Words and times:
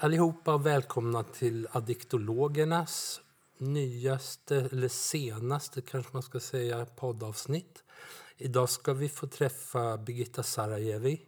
Allihopa 0.00 0.58
välkomna 0.58 1.22
till 1.22 1.68
Addiktologernas 1.70 3.20
nyaste, 3.58 4.56
eller 4.56 4.88
senaste 4.88 5.82
kanske 5.82 6.12
man 6.12 6.22
ska 6.22 6.40
säga, 6.40 6.86
poddavsnitt. 6.86 7.84
Idag 8.36 8.68
ska 8.70 8.92
vi 8.92 9.08
få 9.08 9.26
träffa 9.26 9.98
Birgitta 9.98 10.42
Sarajevi 10.42 11.20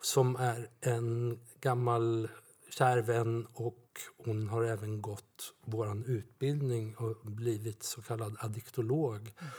som 0.00 0.36
är 0.36 0.68
en 0.80 1.40
gammal 1.60 2.28
kär 2.70 2.98
vän 2.98 3.46
och 3.52 4.00
hon 4.24 4.48
har 4.48 4.64
även 4.64 5.02
gått 5.02 5.54
vår 5.64 6.02
utbildning 6.06 6.96
och 6.96 7.16
blivit 7.22 7.82
så 7.82 8.02
kallad 8.02 8.36
addiktolog. 8.38 9.34
Mm. 9.38 9.52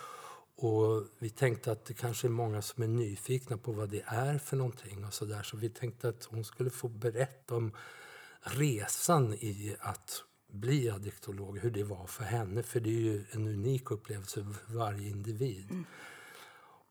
Och 0.55 1.03
vi 1.19 1.29
tänkte 1.29 1.71
att 1.71 1.85
det 1.85 1.93
kanske 1.93 2.27
är 2.27 2.29
många 2.29 2.61
som 2.61 2.83
är 2.83 2.87
nyfikna 2.87 3.57
på 3.57 3.71
vad 3.71 3.89
det 3.89 4.03
är 4.05 4.37
för 4.37 4.57
någonting. 4.57 5.05
och 5.05 5.13
Så, 5.13 5.25
där. 5.25 5.43
så 5.43 5.57
vi 5.57 5.69
tänkte 5.69 6.09
att 6.09 6.23
hon 6.25 6.43
skulle 6.43 6.69
få 6.69 6.87
berätta 6.87 7.55
om 7.55 7.71
resan 8.41 9.33
i 9.33 9.75
att 9.79 10.23
bli 10.51 10.89
addiktolog, 10.89 11.59
hur 11.59 11.71
det 11.71 11.83
var 11.83 12.07
för 12.07 12.23
henne. 12.23 12.63
För 12.63 12.79
det 12.79 12.89
är 12.89 13.01
ju 13.01 13.25
en 13.31 13.47
unik 13.47 13.91
upplevelse 13.91 14.43
för 14.43 14.73
varje 14.73 15.09
individ. 15.09 15.71
Mm. 15.71 15.85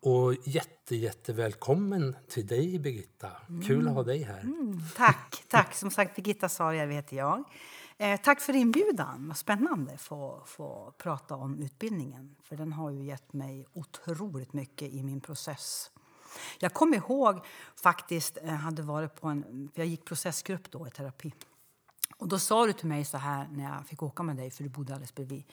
Och 0.01 0.35
jätte, 0.45 0.97
jätte 0.97 1.33
välkommen 1.33 2.17
till 2.29 2.47
dig, 2.47 2.79
Birgitta. 2.79 3.31
Mm. 3.49 3.63
Kul 3.63 3.89
att 3.89 3.95
ha 3.95 4.03
dig 4.03 4.23
här. 4.23 4.41
Mm, 4.41 4.81
tack. 4.97 5.45
tack. 5.49 5.75
Som 5.75 5.91
sagt, 5.91 6.17
Birgitta 6.17 6.49
Sarja 6.49 6.87
heter 6.87 7.17
jag. 7.17 7.45
Eh, 7.99 8.21
tack 8.21 8.41
för 8.41 8.53
inbjudan. 8.53 9.29
Vad 9.29 9.37
spännande 9.37 9.95
att 9.95 10.01
få, 10.01 10.43
få 10.47 10.95
prata 10.99 11.35
om 11.35 11.59
utbildningen. 11.59 12.37
För 12.43 12.57
Den 12.57 12.73
har 12.73 12.91
ju 12.91 13.05
gett 13.05 13.33
mig 13.33 13.67
otroligt 13.73 14.53
mycket 14.53 14.93
i 14.93 15.03
min 15.03 15.21
process. 15.21 15.91
Jag 16.59 16.75
kommer 16.75 16.97
ihåg 16.97 17.45
faktiskt, 17.83 18.39
jag 18.43 18.51
eh, 18.51 18.55
hade 18.55 18.83
varit 18.83 19.21
på 19.21 19.29
en, 19.29 19.71
jag 19.75 19.87
gick 19.87 20.05
processgrupp 20.05 20.71
då 20.71 20.87
i 20.87 20.91
terapi. 20.91 21.35
Och 22.17 22.29
då 22.29 22.39
sa 22.39 22.67
du 22.67 22.73
till 22.73 22.89
mig 22.89 23.05
så 23.05 23.19
här 23.19 23.49
när 23.53 23.65
jag 23.65 23.87
fick 23.87 24.03
åka 24.03 24.23
med 24.23 24.37
dig, 24.37 24.51
för 24.51 24.63
du 24.63 24.69
bodde 24.69 24.93
alldeles 24.93 25.15
bredvid, 25.15 25.45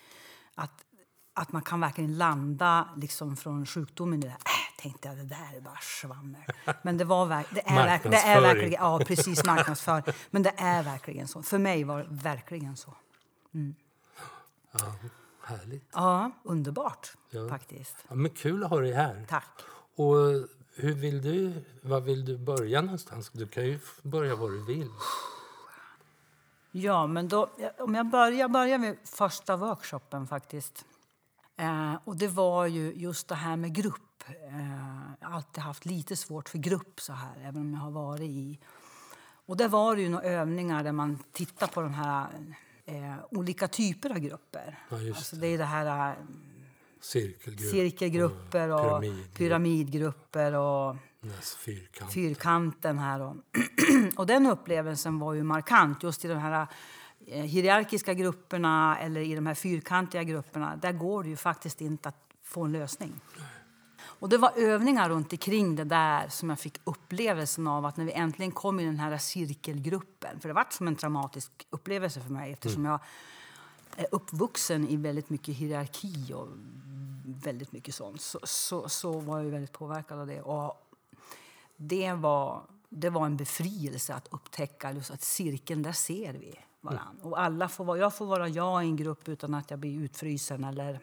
att, 0.55 0.85
att 1.33 1.51
man 1.51 1.61
kan 1.61 1.79
verkligen 1.79 2.17
landa 2.17 2.89
liksom 2.97 3.37
från 3.37 3.65
sjukdomen 3.65 4.23
i 4.23 4.25
det 4.25 4.29
här 4.29 4.63
tänkte 4.83 5.07
jag 5.07 5.17
det 5.17 5.23
där 5.23 5.57
är 5.57 5.61
bara 5.61 5.79
svammel. 5.81 6.41
Men 6.81 6.97
det, 6.97 7.05
var, 7.05 7.27
det, 7.27 7.61
är, 7.65 8.09
det 8.09 8.17
är 8.17 8.41
verkligen 8.41 8.71
ja, 8.71 8.99
precis 9.07 9.45
marknadsföring. 9.45 10.15
Men 10.31 10.43
det 10.43 10.53
är 10.57 10.83
verkligen 10.83 11.27
så. 11.27 11.43
För 11.43 11.57
mig 11.57 11.83
var 11.83 11.99
det 11.99 12.07
verkligen 12.09 12.77
så. 12.77 12.93
Mm. 13.53 13.75
Ja, 14.71 14.93
härligt. 15.43 15.89
Ja, 15.93 16.31
underbart 16.43 17.13
ja. 17.29 17.49
faktiskt. 17.49 17.95
Ja, 18.07 18.15
men 18.15 18.31
kul 18.31 18.63
att 18.63 18.69
ha 18.69 18.79
dig 18.79 18.93
här. 18.93 19.25
Tack. 19.29 19.61
Och 19.95 20.15
hur 20.75 20.93
vill 20.93 21.21
du, 21.21 21.63
var 21.81 22.01
vill 22.01 22.25
du 22.25 22.37
börja 22.37 22.81
någonstans? 22.81 23.29
Du 23.33 23.47
kan 23.47 23.65
ju 23.65 23.79
börja 24.01 24.35
var 24.35 24.49
du 24.49 24.65
vill. 24.65 24.89
Ja, 26.71 27.07
men 27.07 27.27
då, 27.27 27.49
om 27.79 27.95
jag 27.95 28.09
börjar, 28.09 28.47
börjar 28.47 28.77
med 28.77 28.97
första 29.03 29.57
workshopen 29.57 30.27
faktiskt. 30.27 30.85
Eh, 31.57 31.95
och 32.03 32.17
det 32.17 32.27
var 32.27 32.65
ju 32.65 32.93
just 32.93 33.27
det 33.27 33.35
här 33.35 33.55
med 33.55 33.75
grupp 33.75 34.13
Eh, 34.27 35.11
jag 35.19 35.27
har 35.27 35.35
alltid 35.35 35.63
haft 35.63 35.85
lite 35.85 36.15
svårt 36.15 36.49
för 36.49 36.57
grupp 36.57 37.01
så 37.01 37.13
här, 37.13 37.31
även 37.41 37.61
om 37.61 37.73
jag 37.73 37.79
har 37.79 37.91
varit 37.91 38.21
i... 38.21 38.59
Och 39.45 39.57
där 39.57 39.67
var 39.67 39.95
det 39.95 40.01
ju 40.01 40.09
några 40.09 40.23
övningar 40.23 40.83
där 40.83 40.91
man 40.91 41.19
tittar 41.31 41.67
på 41.67 41.81
de 41.81 41.93
här 41.93 42.27
eh, 42.85 43.15
olika 43.31 43.67
typer 43.67 44.09
av 44.09 44.19
grupper. 44.19 44.79
Ja, 44.89 44.97
det. 44.97 45.09
Alltså 45.09 45.35
det 45.35 45.47
är 45.47 45.57
det 45.57 45.65
här... 45.65 46.15
Cirkelgrupp, 47.03 47.71
cirkelgrupper 47.71 48.69
och, 48.69 48.79
och 48.79 49.01
pyramid, 49.01 49.33
pyramidgrupper 49.33 50.53
och 50.53 50.95
fyrkanten. 51.59 52.13
fyrkanten 52.13 52.99
här. 52.99 53.21
Och, 53.21 53.35
och 54.15 54.27
den 54.27 54.45
upplevelsen 54.45 55.19
var 55.19 55.33
ju 55.33 55.43
markant 55.43 56.03
just 56.03 56.25
i 56.25 56.27
de 56.27 56.35
här 56.35 56.67
eh, 57.27 57.43
hierarkiska 57.43 58.13
grupperna 58.13 58.97
eller 58.99 59.21
i 59.21 59.35
de 59.35 59.45
här 59.45 59.53
fyrkantiga 59.53 60.23
grupperna. 60.23 60.75
Där 60.75 60.91
går 60.91 61.23
det 61.23 61.29
ju 61.29 61.35
faktiskt 61.35 61.81
inte 61.81 62.09
att 62.09 62.29
få 62.43 62.63
en 62.63 62.71
lösning. 62.71 63.11
Och 64.03 64.29
det 64.29 64.37
var 64.37 64.51
övningar 64.57 65.09
runt 65.09 65.31
omkring 65.31 65.75
det 65.75 65.83
där 65.83 66.27
som 66.27 66.49
jag 66.49 66.59
fick 66.59 66.79
upplevelsen 66.83 67.67
av 67.67 67.85
att 67.85 67.97
när 67.97 68.05
vi 68.05 68.11
äntligen 68.11 68.51
kom 68.51 68.79
i 68.79 68.85
den 68.85 68.99
här 68.99 69.17
cirkelgruppen, 69.17 70.39
för 70.39 70.49
det 70.49 70.53
var 70.53 70.65
som 70.69 70.87
en 70.87 70.95
traumatisk 70.95 71.51
upplevelse 71.69 72.21
för 72.21 72.31
mig 72.31 72.53
eftersom 72.53 72.81
mm. 72.81 72.91
jag 72.91 72.99
är 73.97 74.07
uppvuxen 74.11 74.87
i 74.87 74.97
väldigt 74.97 75.29
mycket 75.29 75.55
hierarki 75.55 76.33
och 76.33 76.47
väldigt 77.25 77.71
mycket 77.71 77.95
sånt, 77.95 78.21
så, 78.21 78.39
så, 78.43 78.89
så 78.89 79.19
var 79.19 79.39
jag 79.39 79.45
väldigt 79.45 79.71
påverkad 79.71 80.19
av 80.19 80.27
det. 80.27 80.41
Och 80.41 80.89
det 81.75 82.13
var, 82.13 82.61
det 82.89 83.09
var 83.09 83.25
en 83.25 83.37
befrielse 83.37 84.13
att 84.13 84.27
upptäcka 84.31 84.91
just 84.91 85.11
att 85.11 85.21
cirkeln, 85.21 85.83
där 85.83 85.91
ser 85.91 86.33
vi 86.33 86.59
varandra. 86.81 87.11
Mm. 87.13 87.31
Och 87.31 87.39
alla 87.39 87.69
får 87.69 87.85
vara, 87.85 87.97
jag 87.97 88.15
får 88.15 88.25
vara 88.25 88.47
jag 88.47 88.83
i 88.83 88.87
en 88.87 88.95
grupp 88.95 89.29
utan 89.29 89.53
att 89.53 89.69
jag 89.71 89.79
blir 89.79 89.99
utfrysen 89.99 90.63
eller 90.63 90.99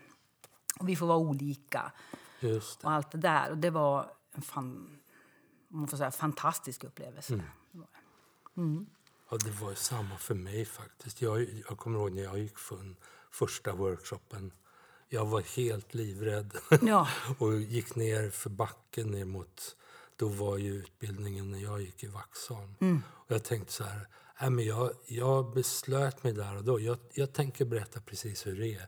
och 0.78 0.88
vi 0.88 0.96
får 0.96 1.06
vara 1.06 1.18
olika. 1.18 1.92
Just 2.40 2.84
och 2.84 2.90
allt 2.90 3.10
det 3.10 3.18
där. 3.18 3.50
Och 3.50 3.58
det 3.58 3.70
var 3.70 4.12
en 4.32 4.42
fan, 4.42 4.98
man 5.68 5.88
får 5.88 5.96
säga, 5.96 6.10
fantastisk 6.10 6.84
upplevelse. 6.84 7.34
Mm. 7.34 7.86
Mm. 8.56 8.86
Ja, 9.30 9.36
det 9.44 9.50
var 9.50 9.74
samma 9.74 10.18
för 10.18 10.34
mig 10.34 10.64
faktiskt. 10.64 11.22
Jag, 11.22 11.46
jag 11.68 11.78
kommer 11.78 11.98
ihåg 11.98 12.12
när 12.12 12.22
jag 12.22 12.38
gick 12.38 12.58
från 12.58 12.96
första 13.30 13.72
workshopen. 13.72 14.52
Jag 15.08 15.26
var 15.26 15.40
helt 15.40 15.94
livrädd 15.94 16.56
ja. 16.82 17.08
och 17.38 17.54
gick 17.54 17.94
ner 17.94 18.30
för 18.30 18.50
backen 18.50 19.10
ner 19.10 19.24
mot... 19.24 19.76
Då 20.16 20.28
var 20.28 20.58
ju 20.58 20.74
utbildningen 20.74 21.50
när 21.50 21.58
jag 21.58 21.80
gick 21.80 22.04
i 22.04 22.06
Vaxholm. 22.06 22.74
Mm. 22.80 23.02
Och 23.08 23.30
jag 23.30 23.44
tänkte 23.44 23.72
så 23.72 23.84
här, 23.84 24.08
äh, 24.40 24.50
men 24.50 24.64
jag, 24.64 24.90
jag 25.06 25.54
beslöt 25.54 26.22
mig 26.22 26.32
där 26.32 26.56
och 26.56 26.64
då. 26.64 26.80
Jag, 26.80 26.98
jag 27.12 27.32
tänker 27.32 27.64
berätta 27.64 28.00
precis 28.00 28.46
hur 28.46 28.60
det 28.60 28.74
är. 28.74 28.86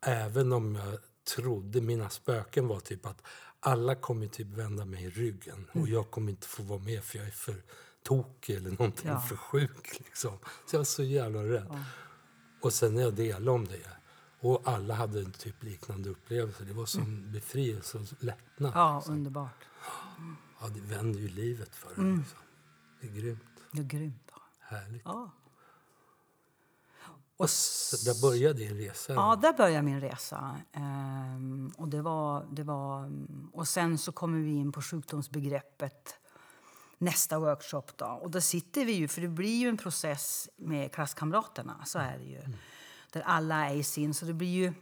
Även 0.00 0.52
om 0.52 0.74
jag 0.74 0.98
trodde, 1.36 1.80
mina 1.80 2.10
spöken 2.10 2.68
var 2.68 2.80
typ 2.80 3.06
att 3.06 3.22
alla 3.60 3.94
kommer 3.94 4.26
typ 4.26 4.46
vända 4.46 4.84
mig 4.84 5.04
i 5.04 5.10
ryggen 5.10 5.66
och 5.70 5.76
mm. 5.76 5.92
jag 5.92 6.10
kommer 6.10 6.30
inte 6.30 6.46
få 6.46 6.62
vara 6.62 6.78
med 6.78 7.04
för 7.04 7.18
jag 7.18 7.26
är 7.26 7.30
för 7.30 7.62
tokig 8.04 8.56
eller 8.56 8.70
någonting, 8.70 9.10
ja. 9.10 9.20
för 9.20 9.36
sjuk. 9.36 10.00
Liksom. 10.04 10.38
Så 10.66 10.76
jag 10.76 10.80
var 10.80 10.84
så 10.84 11.02
jävla 11.02 11.42
rädd. 11.42 11.66
Ja. 11.68 11.78
Och 12.60 12.72
sen 12.72 12.94
när 12.94 13.02
jag 13.02 13.14
delade 13.14 13.50
om 13.50 13.64
det 13.64 13.90
och 14.40 14.62
alla 14.64 14.94
hade 14.94 15.20
en 15.20 15.32
typ 15.32 15.62
liknande 15.62 16.10
upplevelse. 16.10 16.64
Det 16.64 16.72
var 16.72 16.86
som 16.86 17.02
mm. 17.02 17.32
befrielse 17.32 17.98
och 17.98 18.24
lättnad. 18.24 18.72
Ja, 18.74 18.96
liksom. 18.96 19.14
underbart. 19.14 19.64
Ja, 20.60 20.68
det 20.68 20.80
vänder 20.80 21.20
ju 21.20 21.28
livet 21.28 21.74
för 21.74 21.94
en. 21.94 22.00
Mm. 22.00 22.18
Liksom. 22.18 22.38
Det 23.00 23.06
är 23.06 23.12
grymt. 23.12 23.40
Det 23.72 23.80
är 23.80 23.84
grymt. 23.84 24.30
Härligt. 24.60 25.02
Ja. 25.04 25.30
Och 27.36 27.48
där 28.04 28.22
började 28.22 28.58
din 28.58 28.76
resa? 28.76 29.12
Ja, 29.12 29.36
där 29.42 29.52
började 29.52 29.82
min 29.82 30.00
resa. 30.00 30.56
Ehm, 30.72 31.72
och, 31.76 31.88
det 31.88 32.02
var, 32.02 32.46
det 32.50 32.62
var, 32.62 33.12
och 33.52 33.68
sen 33.68 33.98
så 33.98 34.12
kommer 34.12 34.38
vi 34.38 34.50
in 34.50 34.72
på 34.72 34.82
sjukdomsbegreppet 34.82 36.18
nästa 36.98 37.38
workshop. 37.38 37.82
Då. 37.96 38.06
Och 38.06 38.30
då 38.30 38.40
sitter 38.40 38.84
vi 38.84 38.92
ju, 38.92 39.08
för 39.08 39.20
det 39.20 39.28
blir 39.28 39.60
ju 39.60 39.68
en 39.68 39.76
process 39.76 40.48
med 40.56 40.92
klasskamraterna, 40.92 41.84
så 41.84 41.98
är 41.98 42.18
det 42.18 42.24
ju. 42.24 42.38
Mm. 42.38 42.56
Där 43.12 43.22
alla 43.22 43.70
är 43.70 43.74
i 43.74 43.82
sin, 43.82 44.14
så 44.14 44.26
det 44.26 44.34
blir 44.34 44.48
ju 44.48 44.72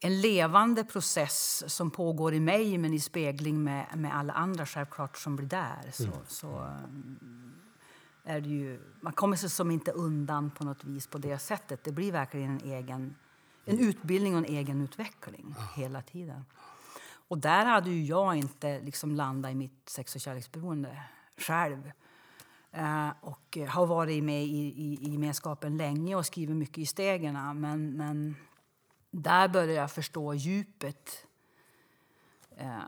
en 0.00 0.20
levande 0.20 0.84
process 0.84 1.64
som 1.66 1.90
pågår 1.90 2.34
i 2.34 2.40
mig 2.40 2.78
men 2.78 2.94
i 2.94 3.00
spegling 3.00 3.64
med, 3.64 3.86
med 3.96 4.16
alla 4.16 4.32
andra 4.32 4.66
självklart 4.66 5.18
som 5.18 5.36
blir 5.36 5.46
där. 5.46 5.90
Så, 5.92 6.04
mm. 6.04 6.18
så 6.28 6.76
är 8.24 8.40
det 8.40 8.48
ju, 8.48 8.80
man 9.00 9.12
kommer 9.12 9.36
sig 9.36 9.50
som 9.50 9.70
inte 9.70 9.90
undan 9.90 10.50
på 10.50 10.64
något 10.64 10.84
vis 10.84 11.06
på 11.06 11.18
det 11.18 11.38
sättet. 11.38 11.84
Det 11.84 11.92
blir 11.92 12.12
verkligen 12.12 12.50
en 12.50 12.70
egen 12.70 13.14
en 13.68 13.78
utbildning 13.78 14.34
och 14.34 14.38
en 14.38 14.54
egen 14.54 14.80
utveckling 14.80 15.54
hela 15.76 16.02
tiden. 16.02 16.44
Och 17.28 17.38
där 17.38 17.64
hade 17.64 17.90
ju 17.90 18.04
jag 18.04 18.36
inte 18.36 18.80
liksom 18.80 19.14
landat 19.14 19.52
i 19.52 19.54
mitt 19.54 19.88
sex 19.88 20.14
och 20.14 20.20
kärleksberoende 20.20 21.02
själv. 21.38 21.92
Uh, 22.76 23.10
och 23.20 23.58
har 23.68 23.86
varit 23.86 24.24
med 24.24 24.44
i, 24.44 24.74
i, 24.76 24.98
i 25.00 25.10
gemenskapen 25.10 25.76
länge 25.76 26.14
och 26.14 26.26
skrivit 26.26 26.56
mycket 26.56 26.78
i 26.78 26.86
stegen. 26.86 27.60
Men, 27.60 27.92
men 27.92 28.36
där 29.10 29.48
började 29.48 29.72
jag 29.72 29.90
förstå 29.90 30.34
djupet. 30.34 31.26
Uh, 32.60 32.78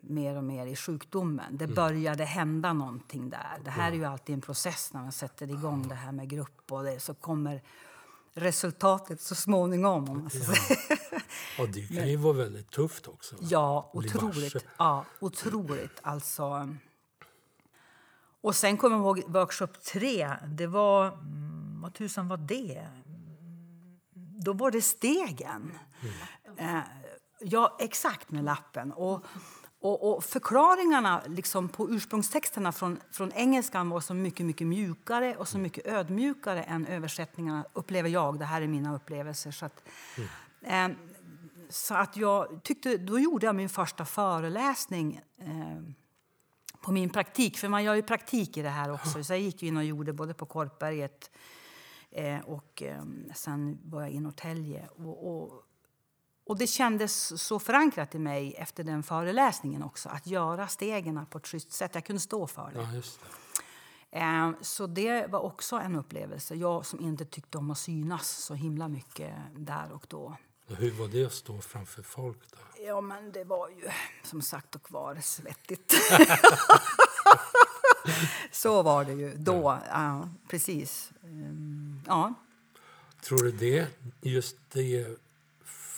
mer 0.00 0.36
och 0.36 0.44
mer 0.44 0.66
i 0.66 0.76
sjukdomen. 0.76 1.56
Det 1.56 1.64
mm. 1.64 1.74
började 1.74 2.24
hända 2.24 2.72
någonting 2.72 3.30
där. 3.30 3.60
Det 3.64 3.70
här 3.70 3.92
är 3.92 3.96
ju 3.96 4.04
alltid 4.04 4.34
en 4.34 4.40
process 4.40 4.92
när 4.92 5.02
man 5.02 5.12
sätter 5.12 5.50
igång 5.50 5.88
det 5.88 5.94
här 5.94 6.12
med 6.12 6.28
grupp 6.28 6.72
och 6.72 6.84
det, 6.84 7.00
så 7.00 7.14
kommer 7.14 7.62
resultatet 8.34 9.20
så 9.20 9.34
småningom. 9.34 10.10
Om 10.10 10.18
man 10.18 10.30
ska 10.30 10.38
ja. 10.38 10.44
säga. 10.44 10.78
Och 11.58 11.68
det 11.68 11.96
kan 11.96 12.08
ju 12.08 12.16
vara 12.16 12.32
väldigt 12.32 12.70
tufft 12.70 13.08
också. 13.08 13.36
Ja, 13.40 13.90
otroligt. 13.92 14.66
Ja, 14.78 15.04
otroligt. 15.20 16.00
Alltså. 16.02 16.68
Och 18.44 18.56
sen 18.56 18.76
kommer 18.76 18.96
jag 18.96 19.02
ihåg 19.04 19.32
workshop 19.32 19.66
tre. 19.92 20.30
Det 20.48 20.66
var... 20.66 21.06
Mm, 21.06 21.80
vad 21.82 21.94
tusan 21.94 22.28
var 22.28 22.36
det? 22.36 22.88
Då 24.44 24.52
var 24.52 24.70
det 24.70 24.82
stegen. 24.82 25.78
Mm. 26.58 26.82
Ja, 27.40 27.76
exakt 27.80 28.30
med 28.30 28.44
lappen. 28.44 28.92
Och 28.92 29.24
Och, 29.80 30.16
och 30.16 30.24
förklaringarna 30.24 31.22
liksom 31.26 31.68
på 31.68 31.90
ursprungstexterna 31.90 32.72
från, 32.72 33.00
från 33.10 33.32
engelskan 33.32 33.90
var 33.90 34.00
så 34.00 34.14
mycket, 34.14 34.46
mycket 34.46 34.66
mjukare 34.66 35.36
och 35.36 35.48
så 35.48 35.58
mycket 35.58 35.86
ödmjukare 35.86 36.62
än 36.62 36.86
översättningarna, 36.86 37.64
upplever 37.72 38.08
jag. 38.08 38.38
Det 38.38 38.44
här 38.44 38.62
är 38.62 38.66
mina 38.66 38.94
upplevelser. 38.94 39.50
Så 39.50 39.66
att, 39.66 39.88
eh, 40.62 40.88
så 41.68 41.94
att 41.94 42.16
jag 42.16 42.60
tyckte, 42.62 42.96
då 42.96 43.18
gjorde 43.18 43.46
jag 43.46 43.54
min 43.54 43.68
första 43.68 44.04
föreläsning 44.04 45.20
eh, 45.38 46.03
på 46.84 46.92
min 46.92 47.10
praktik. 47.10 47.58
För 47.58 47.68
man 47.68 47.84
gör 47.84 47.94
ju 47.94 48.02
praktik 48.02 48.56
i 48.56 48.62
det 48.62 48.68
här 48.68 48.90
också. 48.92 49.24
Så 49.24 49.32
jag 49.32 49.40
gick 49.40 49.62
in 49.62 49.76
och 49.76 49.84
gjorde 49.84 50.12
både 50.12 50.34
på 50.34 50.46
Korpberget 50.46 51.30
eh, 52.10 52.40
och 52.40 52.82
eh, 52.82 53.02
sen 53.34 53.78
var 53.84 54.00
jag 54.00 54.10
i 54.10 54.20
Norrtälje. 54.20 54.88
Och, 54.96 55.26
och, 55.30 55.62
och 56.46 56.58
det 56.58 56.66
kändes 56.66 57.42
så 57.42 57.58
förankrat 57.58 58.14
i 58.14 58.18
mig 58.18 58.54
efter 58.54 58.84
den 58.84 59.02
föreläsningen 59.02 59.82
också, 59.82 60.08
att 60.08 60.26
göra 60.26 60.68
stegen 60.68 61.26
på 61.26 61.38
ett 61.38 61.46
schysst 61.46 61.72
sätt. 61.72 61.94
Jag 61.94 62.04
kunde 62.04 62.20
stå 62.20 62.46
för 62.46 62.70
det. 62.74 62.80
Ja, 62.80 62.88
det. 62.92 64.18
Eh, 64.18 64.50
Så 64.60 64.86
det 64.86 65.26
var 65.30 65.40
också 65.40 65.76
en 65.76 65.96
upplevelse. 65.96 66.54
Jag 66.54 66.86
som 66.86 67.00
inte 67.00 67.24
tyckte 67.24 67.58
om 67.58 67.70
att 67.70 67.78
synas 67.78 68.28
så 68.28 68.54
himla 68.54 68.88
mycket 68.88 69.34
där 69.56 69.92
och 69.92 70.06
då. 70.08 70.36
Och 70.68 70.76
Hur 70.76 70.90
var 70.90 71.08
det 71.08 71.24
att 71.26 71.32
stå 71.32 71.60
framför 71.60 72.02
folk 72.02 72.38
då? 72.50 72.82
Ja, 72.86 73.00
men 73.00 73.32
det 73.32 73.44
var 73.44 73.68
ju 73.68 73.88
som 74.22 74.42
sagt 74.42 74.74
och 74.74 74.92
var 74.92 75.16
svettigt. 75.22 75.94
så 78.52 78.82
var 78.82 79.04
det 79.04 79.12
ju 79.12 79.34
då. 79.36 79.78
Ja, 79.90 80.28
precis. 80.48 81.10
Ehm, 81.24 82.00
Ja, 82.06 82.34
Tror 83.22 83.38
du 83.38 83.50
det, 83.52 83.86
just 84.20 84.56
det 84.72 85.06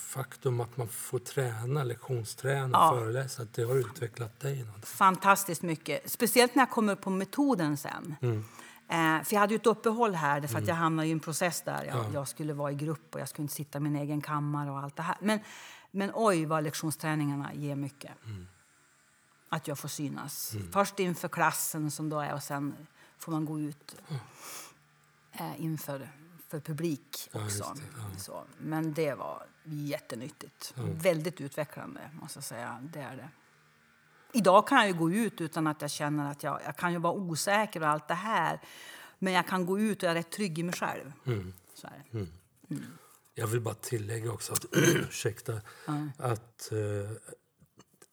faktum 0.09 0.59
att 0.61 0.77
man 0.77 0.87
får 0.87 1.19
träna, 1.19 1.83
lektionsträna, 1.83 2.69
Ja. 2.77 2.91
föreläsa, 2.99 3.41
att 3.41 3.53
det 3.53 3.63
har 3.63 3.75
utvecklat 3.75 4.39
dig 4.39 4.55
någonting? 4.63 4.81
fantastiskt 4.85 5.61
mycket. 5.61 6.11
Speciellt 6.11 6.55
när 6.55 6.61
jag 6.61 6.69
kommer 6.71 6.95
på 6.95 7.09
metoden 7.09 7.77
sen. 7.77 8.15
Eh, 8.89 9.23
för 9.23 9.33
jag 9.33 9.39
hade 9.39 9.53
ju 9.53 9.55
ett 9.55 9.65
uppehåll 9.65 10.15
här, 10.15 10.41
därför 10.41 10.57
att 10.57 10.67
jag 10.67 10.75
hamnade 10.75 11.07
i 11.07 11.11
en 11.11 11.19
process 11.19 11.61
där. 11.61 11.83
Jag, 11.85 12.05
jag 12.13 12.27
skulle 12.27 12.53
vara 12.53 12.71
i 12.71 12.75
grupp 12.75 13.15
och 13.15 13.21
jag 13.21 13.29
skulle 13.29 13.43
inte 13.43 13.53
sitta 13.53 13.77
i 13.77 13.81
min 13.81 13.95
egen 13.95 14.21
kammare 14.21 14.71
och 14.71 14.79
allt 14.79 14.95
det 14.95 15.03
här. 15.03 15.17
Men, 15.21 15.39
men 15.91 16.11
oj 16.13 16.45
vad 16.45 16.63
lektionsträningarna 16.63 17.53
ger 17.53 17.75
mycket. 17.75 18.11
Att 19.49 19.67
jag 19.67 19.79
får 19.79 19.89
synas. 19.89 20.55
Först 20.73 20.99
inför 20.99 21.27
klassen 21.27 21.91
som 21.91 22.09
då 22.09 22.19
är 22.19 22.33
och 22.33 22.43
sen 22.43 22.75
får 23.17 23.31
man 23.31 23.45
gå 23.45 23.59
ut 23.59 23.95
eh, 25.31 25.61
inför 25.63 26.09
för 26.47 26.59
publik 26.59 27.29
Ja, 27.33 27.43
också. 27.45 27.73
det, 27.75 27.81
ja. 27.97 28.19
Så, 28.19 28.43
men 28.57 28.93
det 28.93 29.13
var 29.13 29.45
jättenyttigt. 29.63 30.73
Väldigt 30.75 31.41
utvecklande 31.41 32.01
måste 32.21 32.37
jag 32.37 32.43
säga. 32.43 32.79
Det 32.93 32.99
är 32.99 33.15
det. 33.15 33.29
Idag 34.37 34.67
kan 34.67 34.77
jag 34.77 34.87
ju 34.87 34.93
gå 34.93 35.11
ut 35.11 35.41
utan 35.41 35.67
att 35.67 35.81
jag 35.81 35.91
känner 35.91 36.31
att 36.31 36.43
jag, 36.43 36.59
jag 36.65 36.75
kan 36.77 36.93
ju 36.93 36.99
vara 36.99 37.13
osäker 37.13 37.81
och 37.81 37.87
allt 37.87 38.07
det 38.07 38.13
här. 38.13 38.59
Men 39.19 39.33
jag 39.33 39.47
kan 39.47 39.65
gå 39.65 39.79
ut 39.79 39.97
och 39.97 40.03
jag 40.03 40.11
är 40.11 40.15
rätt 40.15 40.31
trygg 40.31 40.59
i 40.59 40.63
mig 40.63 40.73
själv. 40.75 41.11
Mm. 41.25 41.53
Så 41.73 41.87
är 41.87 42.03
det. 42.11 42.27
Jag 43.35 43.47
vill 43.47 43.61
bara 43.61 43.73
tillägga 43.75 44.31
också 44.31 44.53
att, 44.53 44.65
ursäkta, 44.71 45.61
att 46.17 46.71
eh, 46.71 47.11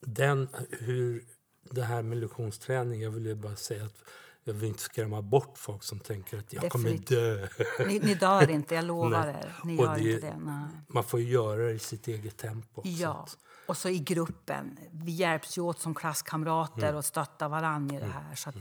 den, 0.00 0.48
hur 0.70 1.24
det 1.70 1.82
här 1.82 2.02
med 2.02 2.18
lektionsträning, 2.18 3.02
jag 3.02 3.10
vill 3.10 3.26
ju 3.26 3.34
bara 3.34 3.56
säga 3.56 3.84
att 3.84 3.96
jag 4.44 4.54
vill 4.54 4.68
inte 4.68 4.82
skrämma 4.82 5.22
bort 5.22 5.58
folk 5.58 5.82
som 5.82 6.00
tänker 6.00 6.38
att 6.38 6.52
jag 6.52 6.70
kommer 6.72 6.90
dö. 6.98 7.48
Ni, 7.86 7.98
ni 7.98 8.14
dör 8.14 8.50
inte, 8.58 8.74
jag 8.74 8.84
lovar 8.84 9.28
er. 9.28 9.54
Ni 9.64 9.76
gör 9.76 9.94
det- 9.94 10.12
inte 10.12 10.26
det. 10.26 10.36
Nej. 10.44 10.64
Man 10.88 11.04
får 11.04 11.20
ju 11.20 11.30
göra 11.32 11.62
det 11.62 11.72
i 11.72 11.78
sitt 11.78 12.08
eget 12.08 12.36
tempo. 12.36 12.82
Ja, 12.84 13.10
att- 13.26 13.38
och 13.66 13.76
så 13.76 13.88
i 13.88 13.98
gruppen. 13.98 14.78
Vi 14.92 15.12
hjälps 15.12 15.58
ju 15.58 15.62
åt 15.62 15.80
som 15.80 15.94
klasskamrater 15.94 16.82
Mm. 16.82 16.96
och 16.96 17.04
stöttar 17.04 17.48
varandra 17.48 17.96
i 17.96 17.98
det 17.98 18.06
här. 18.06 18.34
Så 18.34 18.48
att 18.48 18.56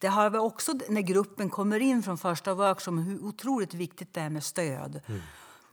det 0.00 0.06
har 0.08 0.30
vi 0.30 0.38
också 0.38 0.72
när 0.88 1.00
gruppen 1.00 1.50
kommer 1.50 1.80
in 1.80 2.02
från 2.02 2.18
första 2.18 2.54
workshopen, 2.54 3.02
hur 3.02 3.24
otroligt 3.24 3.74
viktigt 3.74 4.14
det 4.14 4.20
är 4.20 4.30
med 4.30 4.44
stöd. 4.44 5.00
Mm. 5.06 5.20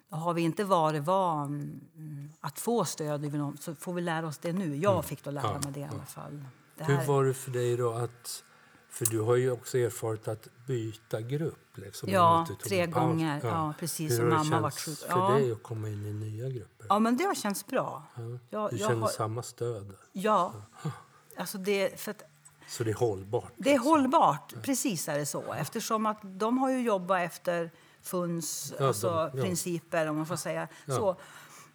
Har 0.10 0.34
vi 0.34 0.42
inte 0.42 0.64
varit 0.64 1.04
van 1.04 1.82
mm, 1.96 2.30
att 2.42 2.60
få 2.60 2.86
stöd 2.86 3.56
så 3.60 3.76
får 3.76 3.94
vi 3.94 4.02
lära 4.02 4.28
oss 4.28 4.38
det 4.38 4.54
nu. 4.54 4.76
Jag 4.76 5.06
fick 5.06 5.24
då 5.24 5.32
lära 5.32 5.50
Mm. 5.50 5.62
Mig 5.64 5.72
det 5.74 5.80
i 5.80 5.84
alla 5.84 6.06
fall. 6.06 6.46
Hur 6.78 7.06
var 7.06 7.24
det 7.24 7.34
för 7.34 7.52
dig 7.52 7.78
då 7.78 7.94
att... 7.94 8.44
För 8.94 9.06
du 9.06 9.20
har 9.20 9.36
ju 9.36 9.52
också 9.52 9.78
erfarit 9.78 10.28
att 10.28 10.48
byta 10.68 11.22
grupp. 11.22 11.58
Liksom, 11.78 12.10
Ja, 12.10 12.48
tre 12.64 12.86
gånger. 12.86 13.40
Ja, 13.44 13.74
precis, 13.80 14.12
Hur 14.12 14.18
som 14.18 14.26
har 14.32 14.32
det 14.32 14.50
mamma 14.50 14.62
varit 14.62 14.80
sjuk. 14.80 15.00
för 15.00 15.08
Ja. 15.20 15.30
dig 15.32 15.52
att 15.52 15.64
komma 15.64 15.90
in 15.90 16.06
i 16.06 16.14
nya 16.14 16.50
grupper? 16.50 16.86
Ja, 16.90 17.00
men 17.00 17.18
det 17.18 17.24
har 17.24 17.36
känts 17.36 17.66
bra. 17.68 18.04
Jag, 18.50 18.70
Du 18.72 18.78
jag 18.78 18.80
känner 18.90 19.02
har, 19.02 19.08
samma 19.08 19.44
stöd? 19.44 19.94
ja, 20.12 20.54
alltså 21.38 21.58
det, 21.58 22.00
för 22.02 22.12
att 22.12 22.24
Så 22.68 22.84
det 22.84 22.92
är 22.92 22.96
hållbart? 22.96 23.52
Det 23.58 23.74
är 23.74 23.80
hållbart, 23.80 24.54
precis 24.64 25.08
är 25.08 25.18
det 25.18 25.26
så. 25.26 25.54
Eftersom 25.54 26.06
att 26.06 26.20
de 26.24 26.58
har 26.58 26.72
ju 26.72 26.82
jobbat 26.82 27.22
efter 27.22 27.72
FUNs 28.02 28.74
Ja, 28.80 28.88
alltså, 28.88 29.10
de- 29.10 29.38
ja. 29.38 29.44
principer, 29.44 30.08
om 30.08 30.16
man 30.18 30.26
får 30.26 30.36
säga 30.36 30.68
Ja. 30.86 30.96
så. 30.96 31.16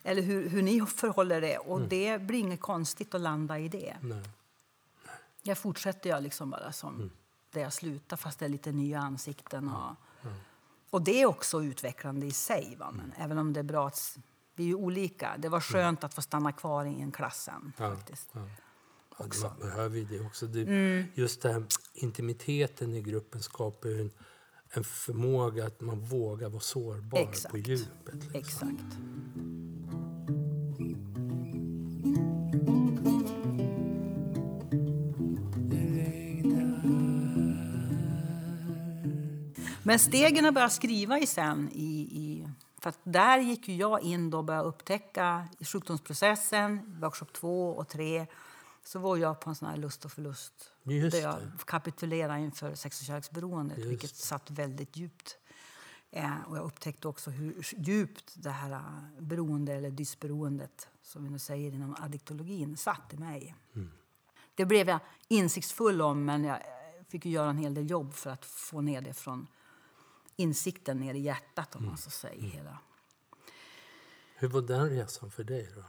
Eller 0.03 0.23
hur, 0.23 0.49
hur 0.49 0.63
ni 0.63 0.81
förhåller 0.87 1.45
er. 1.45 1.69
Och 1.69 1.81
det 1.81 2.19
blir 2.23 2.39
inget 2.39 2.61
konstigt 2.61 3.15
att 3.15 3.21
landa 3.21 3.59
i 3.59 3.69
det. 3.69 3.97
Nej. 4.01 4.23
Jag 5.47 5.59
fortsätter 5.59 6.11
jag 6.11 6.23
liksom 6.23 6.51
bara 6.51 6.73
som 6.73 7.11
där 7.51 7.61
jag 7.61 7.73
slutar, 7.73 8.17
fast 8.17 8.39
det 8.39 8.45
är 8.45 8.49
lite 8.49 8.73
nya 8.73 9.01
ansikten. 9.01 9.69
Och, 9.69 9.97
och 10.91 11.03
det 11.03 11.23
är 11.23 11.27
också 11.27 11.63
utvecklande 11.63 12.27
i 12.27 12.31
sig. 12.31 12.77
Va? 12.79 12.91
Men 12.91 13.13
även 13.17 13.39
om 13.39 13.53
det 13.53 13.61
är 13.61 13.65
bra 13.65 13.87
att... 13.87 14.19
Vi 14.55 14.65
är 14.65 14.69
ju 14.69 14.75
olika. 14.75 15.35
Det 15.39 15.49
var 15.49 15.61
skönt 15.61 16.05
att 16.05 16.15
få 16.15 16.23
stanna 16.23 16.53
kvar 16.53 16.85
i 16.85 17.01
en 17.01 17.13
klassen. 17.13 17.73
Ja, 17.79 17.97
faktiskt. 17.97 18.31
ja. 18.33 18.49
Också. 19.19 19.47
Man 19.47 19.59
behöver 19.59 19.99
ju 19.99 20.05
det 20.05 20.21
också. 20.21 20.47
Det, 20.47 20.63
Mm. 20.63 21.05
Just 21.15 21.43
det 21.43 21.53
här, 21.53 21.65
intimiteten 21.95 22.95
i 22.95 23.03
gruppen 23.03 23.43
skapar 23.43 23.89
ju 23.89 24.01
en, 24.01 24.11
en 24.71 24.85
förmåga 24.85 25.67
att 25.67 25.81
man 25.81 26.01
vågar 26.01 26.49
vara 26.49 26.61
sårbar 26.61 27.19
på 27.19 27.31
Exakt. 27.31 27.55
djupet. 27.55 28.15
Liksom. 28.15 28.69
Exakt. 28.69 28.99
Men 39.87 39.99
stegen 39.99 40.47
att 40.47 40.55
börja 40.55 40.71
skriva 40.71 41.19
i 41.19 41.27
sen, 41.27 41.71
i, 41.73 42.01
i, 42.01 42.49
för 42.79 42.93
där 43.05 43.39
gick 43.39 43.69
jag 43.69 44.03
in 44.03 44.31
då 44.31 44.39
och 44.39 44.45
började 44.45 44.69
upptäcka 44.69 45.49
i 45.59 45.65
sjukdomsprocessen, 45.65 46.99
workshop 47.01 47.27
2 47.33 47.71
och 47.71 47.89
3, 47.89 48.27
så 48.85 48.99
var 48.99 49.17
jag 49.17 49.41
på 49.41 49.51
en 49.51 49.57
sån 49.57 49.81
lust 49.81 50.05
och 50.05 50.13
förlust. 50.13 50.73
Just 50.83 51.17
där 51.17 51.23
jag 51.23 51.39
kapitulerade 51.67 52.41
inför 52.41 52.75
sex 52.75 53.01
och 53.01 53.07
kärleksberoendet, 53.07 53.79
Just 53.79 53.91
vilket 53.91 54.17
satt 54.17 54.51
väldigt 54.51 54.97
djupt. 54.97 55.39
Eh, 56.11 56.43
och 56.49 56.57
jag 56.57 56.65
upptäckte 56.65 57.09
också 57.09 57.31
hur 57.31 57.67
djupt 57.77 58.35
det 58.35 58.51
här 58.51 58.71
eh, 58.71 58.81
beroende, 59.19 59.75
eller 59.75 59.91
dysberoendet, 59.91 60.89
som 61.03 61.25
vi 61.25 61.31
nu 61.31 61.39
säger 61.39 61.73
inom 61.73 61.97
addiktologin, 62.01 62.77
satt 62.77 63.15
i 63.15 63.17
mig. 63.17 63.55
Det 64.55 64.65
blev 64.65 64.89
jag 64.89 65.01
insiktsfull 65.29 66.03
om, 66.03 66.25
men 66.25 66.45
jag 66.45 66.57
eh, 66.57 66.63
fick 67.09 67.27
göra 67.27 67.51
en 67.51 67.59
hel 67.59 67.75
del 67.75 67.91
jobb 67.91 68.15
för 68.15 68.31
att 68.31 68.45
få 68.45 68.81
ner 68.81 69.01
det 69.01 69.15
från 69.15 69.47
insikten 70.37 70.99
ner 70.99 71.15
i 71.15 71.19
hjärtat, 71.19 71.77
om 71.77 71.87
man 71.87 71.97
så 71.97 72.11
säger. 72.11 72.43
Hela. 72.43 72.79
Hur 74.35 74.49
var 74.49 74.63
den 74.63 74.91
resan 74.91 75.31
för 75.31 75.45
dig? 75.45 75.73
då? 75.75 75.85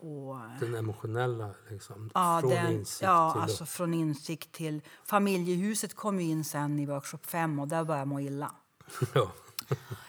På, 0.00 0.40
eh, 0.54 0.60
Den 0.60 0.74
emotionella, 0.74 1.54
liksom, 1.70 2.10
Ja, 2.14 2.40
från 2.40 2.50
den, 2.50 2.72
insikt 2.72 3.02
ja 3.02 3.32
till... 3.32 3.42
alltså 3.42 3.66
från 3.66 3.94
insikt 3.94 4.52
till... 4.52 4.80
Familjehuset 5.04 5.94
kom 5.94 6.20
ju 6.20 6.26
in 6.26 6.44
sen 6.44 6.78
i 6.78 6.86
workshop 6.86 7.18
5 7.22 7.58
och 7.58 7.68
där 7.68 7.84
började 7.84 8.00
jag 8.00 8.08
må 8.08 8.20
illa. 8.20 8.54
ja. 9.14 9.32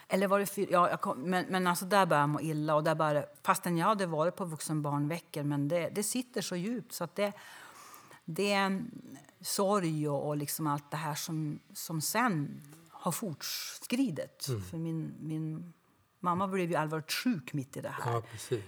Eller 0.08 0.28
var 0.28 0.40
det 0.40 0.46
fyra? 0.46 0.70
Ja, 0.72 0.98
kom, 0.98 1.22
men, 1.22 1.46
men 1.50 1.68
alltså 1.68 1.86
där 1.86 2.06
började 2.06 2.24
jag 2.24 2.30
må 2.30 2.42
illa. 2.42 2.76
Och 2.76 2.84
där 2.84 2.96
började, 2.96 3.30
fastän 3.44 3.78
jag 3.78 3.88
hade 3.88 4.06
varit 4.06 4.36
på 4.36 4.46
vuxenbarnveckor, 4.46 5.44
men 5.44 5.68
det, 5.68 5.90
det 5.90 6.04
sitter 6.04 6.42
så 6.42 6.56
djupt 6.56 6.94
så 6.94 7.04
att 7.04 7.16
det, 7.16 7.34
det 8.26 8.54
är 8.54 8.84
sorg 9.42 10.10
och, 10.10 10.28
och 10.28 10.38
liksom 10.38 10.68
allt 10.68 10.92
det 10.92 10.98
här 10.98 11.16
som, 11.16 11.60
som 11.74 12.02
sen 12.02 12.62
har 13.04 13.12
fortskridit. 13.12 14.48
Mm. 14.50 14.62
För 14.62 14.78
min, 14.78 15.16
min 15.20 15.74
mamma 16.20 16.48
blev 16.48 16.70
ju 16.70 16.76
allvarligt 16.76 17.12
sjuk 17.12 17.54
mitt 17.54 17.78
i 17.78 17.82
det 17.82 17.90
här. 17.90 18.14
ja. 18.14 18.22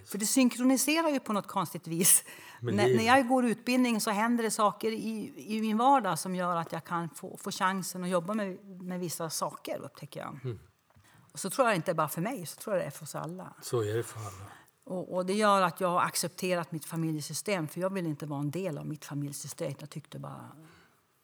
För 0.05 0.17
det 0.17 0.25
synkroniserar 0.25 1.09
ju 1.09 1.19
på 1.19 1.33
något 1.33 1.47
konstigt 1.47 1.87
vis. 1.87 2.23
När, 2.61 2.73
när 2.73 3.03
jag 3.03 3.27
går 3.27 3.45
utbildning 3.45 4.01
så 4.01 4.11
händer 4.11 4.43
det 4.43 4.51
saker 4.51 4.91
i, 4.91 5.33
i 5.37 5.61
min 5.61 5.77
vardag 5.77 6.19
som 6.19 6.35
gör 6.35 6.55
att 6.55 6.71
jag 6.71 6.83
kan 6.83 7.09
få, 7.09 7.37
få 7.37 7.51
chansen 7.51 8.03
att 8.03 8.09
jobba 8.09 8.33
med, 8.33 8.65
med 8.65 8.99
vissa 8.99 9.29
saker, 9.29 9.79
upptäcker 9.81 10.19
jag. 10.19 10.39
Mm. 10.43 10.59
Och 11.31 11.39
så 11.39 11.49
tror 11.49 11.67
jag 11.67 11.75
inte 11.75 11.93
bara 11.93 12.07
för 12.07 12.21
mig, 12.21 12.45
så 12.45 12.61
tror 12.61 12.75
jag 12.75 12.83
det 12.83 12.87
är 12.87 12.91
för 12.91 13.03
oss 13.03 13.15
alla. 13.15 13.53
Så 13.61 13.81
är 13.81 13.97
det 13.97 14.03
för 14.03 14.19
alla. 14.19 14.51
Och, 14.83 15.15
och 15.15 15.25
det 15.25 15.33
gör 15.33 15.61
att 15.61 15.81
jag 15.81 15.87
har 15.87 16.01
accepterat 16.01 16.71
mitt 16.71 16.85
familjesystem, 16.85 17.67
för 17.67 17.81
jag 17.81 17.93
vill 17.93 18.05
inte 18.05 18.25
vara 18.25 18.39
en 18.39 18.51
del 18.51 18.77
av 18.77 18.87
mitt 18.87 19.05
familjesystem. 19.05 19.73
Jag 19.79 19.89
tyckte 19.89 20.19
bara 20.19 20.51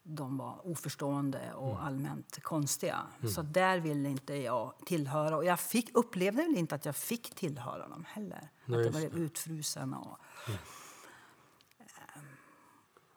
de 0.03 0.37
var 0.37 0.67
oförstående 0.67 1.53
och 1.53 1.71
Mm. 1.71 1.83
allmänt 1.85 2.43
konstiga. 2.43 2.97
Så 3.35 3.41
där 3.41 3.79
ville 3.79 4.09
inte 4.09 4.33
jag 4.35 4.73
tillhöra. 4.85 5.37
Och 5.37 5.45
jag 5.45 5.59
fick, 5.59 5.89
upplevde 5.97 6.43
väl 6.43 6.55
inte 6.57 6.75
att 6.75 6.85
jag 6.85 6.95
fick 6.95 7.35
tillhöra 7.35 7.87
dem 7.87 8.05
heller. 8.07 8.49
Nej, 8.65 8.79
att 8.79 8.85
jag 8.85 8.95
Mm. 8.95 9.11
blev 9.11 9.23
utfrusen. 9.25 9.93
Och, 9.93 10.17
Ehm, 11.79 12.25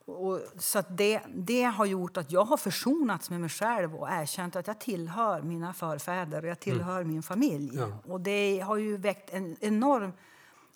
Och, 0.06 0.40
så 0.58 0.78
att 0.78 0.96
det, 0.98 1.22
det 1.34 1.62
har 1.64 1.84
gjort 1.86 2.16
att 2.16 2.32
jag 2.32 2.44
har 2.44 2.56
försonats 2.56 3.30
med 3.30 3.40
mig 3.40 3.48
själv 3.50 3.94
och 3.96 4.08
erkänt 4.10 4.56
att 4.56 4.66
jag 4.66 4.80
tillhör 4.80 5.42
mina 5.42 5.74
förfäder 5.74 6.42
och 6.42 6.48
jag 6.48 6.60
tillhör 6.60 7.04
min 7.04 7.22
familj. 7.22 7.76
Ja. 7.76 7.98
Och 8.08 8.20
det 8.20 8.60
har 8.60 8.76
ju 8.76 8.96
väckt 8.96 9.30
en 9.30 9.56
enorm... 9.60 10.12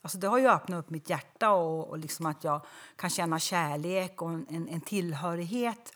Alltså 0.02 0.18
det 0.18 0.26
har 0.26 0.38
ju 0.38 0.48
öppnat 0.48 0.78
upp 0.84 0.90
mitt 0.90 1.10
hjärta 1.10 1.50
och, 1.50 1.88
och 1.88 1.98
liksom 1.98 2.26
att 2.26 2.44
jag 2.44 2.66
kan 2.96 3.10
känna 3.10 3.38
kärlek 3.38 4.22
och 4.22 4.30
en, 4.30 4.68
en 4.68 4.80
tillhörighet 4.80 5.92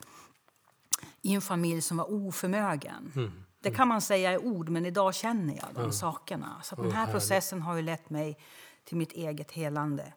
i 1.21 1.33
en 1.33 1.41
familj 1.41 1.81
som 1.81 1.97
var 1.97 2.11
oförmögen. 2.11 3.11
Det 3.59 3.71
kan 3.71 3.87
man 3.87 4.01
säga 4.01 4.33
i 4.33 4.37
ord, 4.37 4.69
men 4.69 4.85
idag 4.85 5.15
känner 5.15 5.55
jag 5.55 5.67
de 5.75 5.91
sakerna. 5.91 6.61
Så 6.63 6.75
den 6.75 6.85
Åh, 6.85 6.91
här 6.91 7.11
processen 7.11 7.61
har 7.61 7.75
ju 7.75 7.81
lett 7.81 8.09
mig 8.09 8.37
till 8.83 8.97
mitt 8.97 9.11
eget 9.11 9.51
helande. 9.51 10.13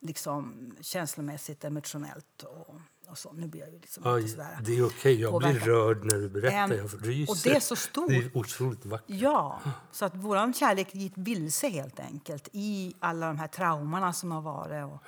Liksom 0.00 0.72
känslomässigt, 0.80 1.64
emotionellt 1.64 2.42
och, 2.42 2.80
och 3.10 3.18
så. 3.18 3.32
Nu 3.32 3.48
blir 3.48 3.60
jag 3.60 3.70
ju 3.72 3.78
liksom 3.80 4.16
lite 4.16 4.28
sådär 4.28 4.58
det 4.62 4.78
är 4.78 4.86
okej. 4.86 5.20
Jag 5.20 5.38
blir 5.38 5.48
påverkad. 5.48 5.68
rörd 5.68 6.04
när 6.04 6.18
du 6.18 6.28
berättar. 6.28 6.56
Ehm, 6.56 6.70
Jag 6.92 7.08
ryser. 7.08 7.32
och 7.32 7.36
det 7.44 7.56
är 7.56 7.60
så 7.60 7.76
stort. 7.76 8.08
Det 8.08 8.16
är 8.16 8.36
otroligt 8.36 8.86
vackert. 8.86 9.06
Ja, 9.08 9.60
så 9.92 10.04
att 10.04 10.12
vår 10.16 10.52
kärlek 10.52 10.94
gick 10.94 11.12
vilse 11.16 11.68
helt 11.68 12.00
enkelt 12.00 12.48
i 12.52 12.94
alla 13.00 13.26
de 13.26 13.38
här 13.38 13.48
traumorna 13.48 14.12
som 14.12 14.32
har 14.32 14.42
varit. 14.42 14.84
Och, 14.84 15.02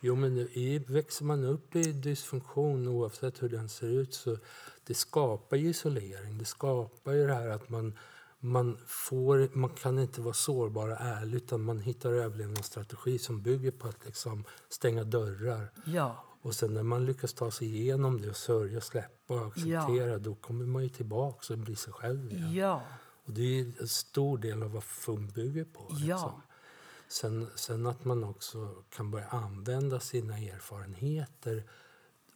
Jo, 0.00 0.14
men 0.16 0.34
nu 0.34 0.48
i, 0.52 0.78
växer 0.78 1.24
man 1.24 1.44
upp 1.44 1.76
i 1.76 1.92
dysfunktion 1.92 2.88
oavsett 2.88 3.42
hur 3.42 3.48
den 3.48 3.68
ser 3.68 3.86
ut 3.88 4.14
så 4.14 4.36
det 4.86 4.94
skapar 4.94 5.56
ju 5.56 5.68
isolering. 5.68 6.38
Det 6.38 6.44
skapar 6.44 7.12
ju 7.12 7.26
det 7.26 7.34
här 7.34 7.48
att 7.48 7.68
man, 7.68 7.98
man, 8.40 8.78
får, 8.86 9.48
man 9.52 9.70
kan 9.70 9.98
inte 9.98 10.20
vara 10.20 10.34
sårbar 10.34 10.88
och 10.88 11.00
ärlig 11.00 11.36
utan 11.36 11.60
man 11.62 11.78
hittar 11.78 12.12
överlevnadsstrategi 12.12 13.18
som 13.18 13.42
bygger 13.42 13.70
på 13.70 13.88
att 13.88 14.04
liksom 14.06 14.44
stänga 14.68 15.04
dörrar. 15.04 15.70
ja, 15.84 16.24
Och 16.48 16.54
sen 16.54 16.74
när 16.74 16.82
man 16.82 17.06
lyckas 17.06 17.32
ta 17.34 17.50
sig 17.50 17.76
igenom 17.76 18.20
det 18.20 18.30
och 18.30 18.36
sörja, 18.36 18.80
släppa 18.80 19.34
och 19.34 19.46
acceptera 19.46 20.18
då 20.18 20.34
kommer 20.34 20.66
man 20.66 20.82
ju 20.82 20.88
tillbaka 20.88 21.52
och 21.52 21.58
blir 21.58 21.76
sig 21.76 21.92
själv 21.92 22.32
igen. 22.32 22.54
ja, 22.54 22.82
Och 23.24 23.32
det 23.32 23.60
är 23.60 23.80
en 23.80 23.88
stor 23.88 24.38
del 24.38 24.62
av 24.62 24.72
vad 24.72 24.84
FUM 24.84 25.28
bygger 25.28 25.64
på. 25.64 25.86
Ja. 25.90 25.96
Liksom. 25.96 26.42
Sen, 27.08 27.50
sen 27.54 27.86
att 27.86 28.04
man 28.04 28.24
också 28.24 28.74
kan 28.90 29.10
börja 29.10 29.26
använda 29.28 30.00
sina 30.00 30.38
erfarenheter 30.38 31.64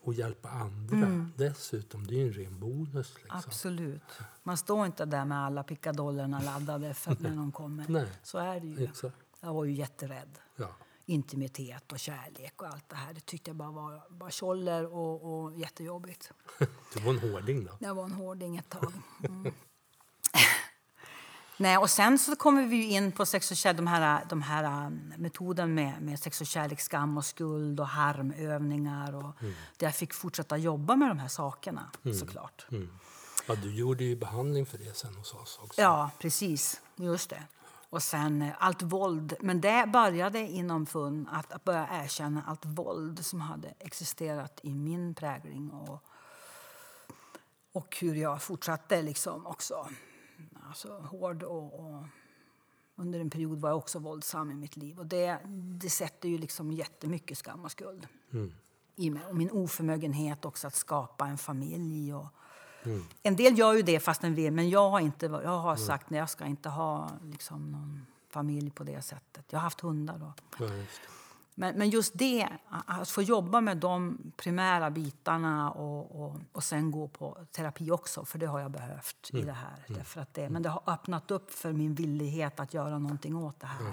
och 0.00 0.14
hjälpa 0.14 0.48
andra 0.48 1.30
dessutom. 1.36 2.06
Det 2.06 2.14
är 2.14 2.18
ju 2.18 2.26
en 2.26 2.32
ren 2.32 2.60
bonus. 2.60 3.14
Liksom. 3.14 3.38
absolut. 3.46 4.20
Man 4.42 4.56
står 4.56 4.86
inte 4.86 5.04
där 5.04 5.24
med 5.24 5.38
alla 5.38 5.62
pickadollerna 5.62 6.40
laddade 6.40 6.94
för 6.94 7.16
när 7.20 7.36
de 7.36 7.52
kommer. 7.52 7.84
Nej. 7.88 8.08
Så 8.22 8.38
är 8.38 8.60
det 8.60 8.66
ju. 8.66 8.84
Exakt. 8.84 9.16
Jag 9.40 9.54
var 9.54 9.64
ju 9.64 9.72
jätterädd. 9.72 10.38
Ja. 10.56 10.68
Intimitet 11.06 11.92
och 11.92 11.98
kärlek 11.98 12.62
och 12.62 12.68
allt 12.68 12.88
det 12.88 12.96
här. 12.96 13.12
Det 13.12 13.20
tyckte 13.20 13.50
jag 13.50 13.56
bara 13.56 13.70
var, 13.70 14.02
var 14.08 14.30
tjoller 14.30 14.94
och, 14.94 15.42
och 15.44 15.58
jättejobbigt. 15.58 16.32
Du 16.94 17.00
var 17.00 17.10
en 17.12 17.18
hårding 17.18 17.64
då. 17.64 17.72
Jag 17.80 17.94
var 17.94 18.04
en 18.04 18.12
hårding 18.12 18.56
ett 18.56 18.68
tag. 18.68 18.92
Mm. 19.24 19.52
Nej, 21.56 21.76
och 21.78 21.90
sen 21.90 22.18
så 22.18 22.36
kommer 22.36 22.66
vi 22.66 22.84
in 22.84 23.12
på 23.12 23.26
sex 23.26 23.50
och 23.50 23.56
kärlek, 23.56 23.76
de 23.76 23.86
här, 23.86 24.24
de 24.28 24.42
här 24.42 24.86
um, 24.86 25.12
metoden 25.16 25.74
med, 25.74 26.02
med 26.02 26.18
sex 26.18 26.40
och 26.40 26.46
kärlek, 26.46 26.80
skam 26.80 27.16
och 27.16 27.24
skuld 27.24 27.80
och 27.80 27.86
harmövningar. 27.88 29.14
Och 29.14 29.34
Där 29.76 29.86
jag 29.86 29.94
fick 29.94 30.14
fortsätta 30.14 30.56
jobba 30.56 30.96
med 30.96 31.08
de 31.08 31.18
här 31.18 31.28
sakerna 31.28 31.90
såklart. 32.20 32.66
Mm. 32.70 32.98
Ja, 33.46 33.54
du 33.54 33.74
gjorde 33.74 34.04
ju 34.04 34.16
behandling 34.16 34.66
för 34.66 34.78
det 34.78 34.96
sen 34.96 35.14
hos 35.14 35.34
oss 35.34 35.60
också. 35.62 35.80
Ja, 35.80 36.10
precis. 36.18 36.80
Just 36.96 37.30
det. 37.30 37.42
Och 37.92 38.02
sen 38.02 38.42
eh, 38.42 38.52
allt 38.58 38.82
våld. 38.82 39.34
Men 39.40 39.60
det 39.60 39.88
började 39.92 40.38
inom 40.38 40.86
FUN 40.86 41.28
att, 41.32 41.52
att 41.52 41.64
börja 41.64 41.88
erkänna 41.90 42.42
allt 42.46 42.66
våld 42.66 43.24
som 43.24 43.40
hade 43.40 43.74
existerat 43.78 44.60
i 44.62 44.74
min 44.74 45.14
prägling 45.14 45.70
och, 45.70 45.98
och 47.72 47.96
hur 48.00 48.14
jag 48.14 48.42
fortsatte 48.42 49.02
liksom 49.02 49.46
också. 49.46 49.88
Alltså 50.68 50.98
hård 50.98 51.42
och, 51.42 51.80
och 51.80 52.04
under 52.96 53.20
en 53.20 53.30
period 53.30 53.60
var 53.60 53.68
jag 53.68 53.78
också 53.78 53.98
våldsam 53.98 54.50
i 54.50 54.54
mitt 54.54 54.76
liv. 54.76 54.98
Och 54.98 55.06
det, 55.06 55.38
det 55.80 55.90
sätter 55.90 56.28
ju 56.28 56.38
liksom 56.38 56.72
jättemycket 56.72 57.38
skam 57.38 57.64
och 57.64 57.70
skuld 57.70 58.06
i 58.96 59.10
mig. 59.10 59.26
Och 59.26 59.36
min 59.36 59.50
oförmögenhet 59.50 60.44
också 60.44 60.66
att 60.66 60.74
skapa 60.74 61.26
en 61.26 61.38
familj. 61.38 62.14
Och, 62.14 62.26
En 63.22 63.36
del 63.36 63.58
gör 63.58 63.72
ju 63.72 63.82
det 63.82 64.00
fast 64.00 64.20
den 64.20 64.34
vill, 64.34 64.52
men 64.52 64.70
jag 64.70 64.90
har, 64.90 65.00
inte, 65.00 65.26
jag 65.26 65.58
har 65.58 65.76
sagt 65.76 66.06
att 66.06 66.16
jag 66.16 66.30
ska 66.30 66.46
inte 66.46 66.68
ha 66.68 67.10
liksom, 67.22 67.72
någon 67.72 68.06
familj 68.30 68.70
på 68.70 68.84
det 68.84 69.02
sättet. 69.02 69.44
Jag 69.50 69.58
har 69.58 69.64
haft 69.64 69.80
hundar 69.80 70.18
då. 70.18 70.32
Ja, 70.58 70.74
just. 70.74 71.00
Men, 71.54 71.78
men 71.78 71.90
just 71.90 72.18
det, 72.18 72.48
att 72.68 73.10
få 73.10 73.22
jobba 73.22 73.60
med 73.60 73.76
de 73.76 74.18
primära 74.36 74.90
bitarna 74.90 75.70
och, 75.70 76.24
och, 76.24 76.36
och 76.52 76.64
sen 76.64 76.90
gå 76.90 77.08
på 77.08 77.38
terapi 77.50 77.90
också, 77.90 78.24
för 78.24 78.38
det 78.38 78.46
har 78.46 78.60
jag 78.60 78.70
behövt 78.70 79.30
i 79.32 79.42
det 79.42 79.52
här. 79.52 79.84
Därför 79.88 80.20
att 80.20 80.34
det, 80.34 80.50
men 80.50 80.62
det 80.62 80.68
har 80.68 80.82
öppnat 80.86 81.30
upp 81.30 81.50
för 81.50 81.72
min 81.72 81.94
villighet 81.94 82.60
att 82.60 82.74
göra 82.74 82.98
någonting 82.98 83.36
åt 83.36 83.60
det 83.60 83.66
här. 83.66 83.92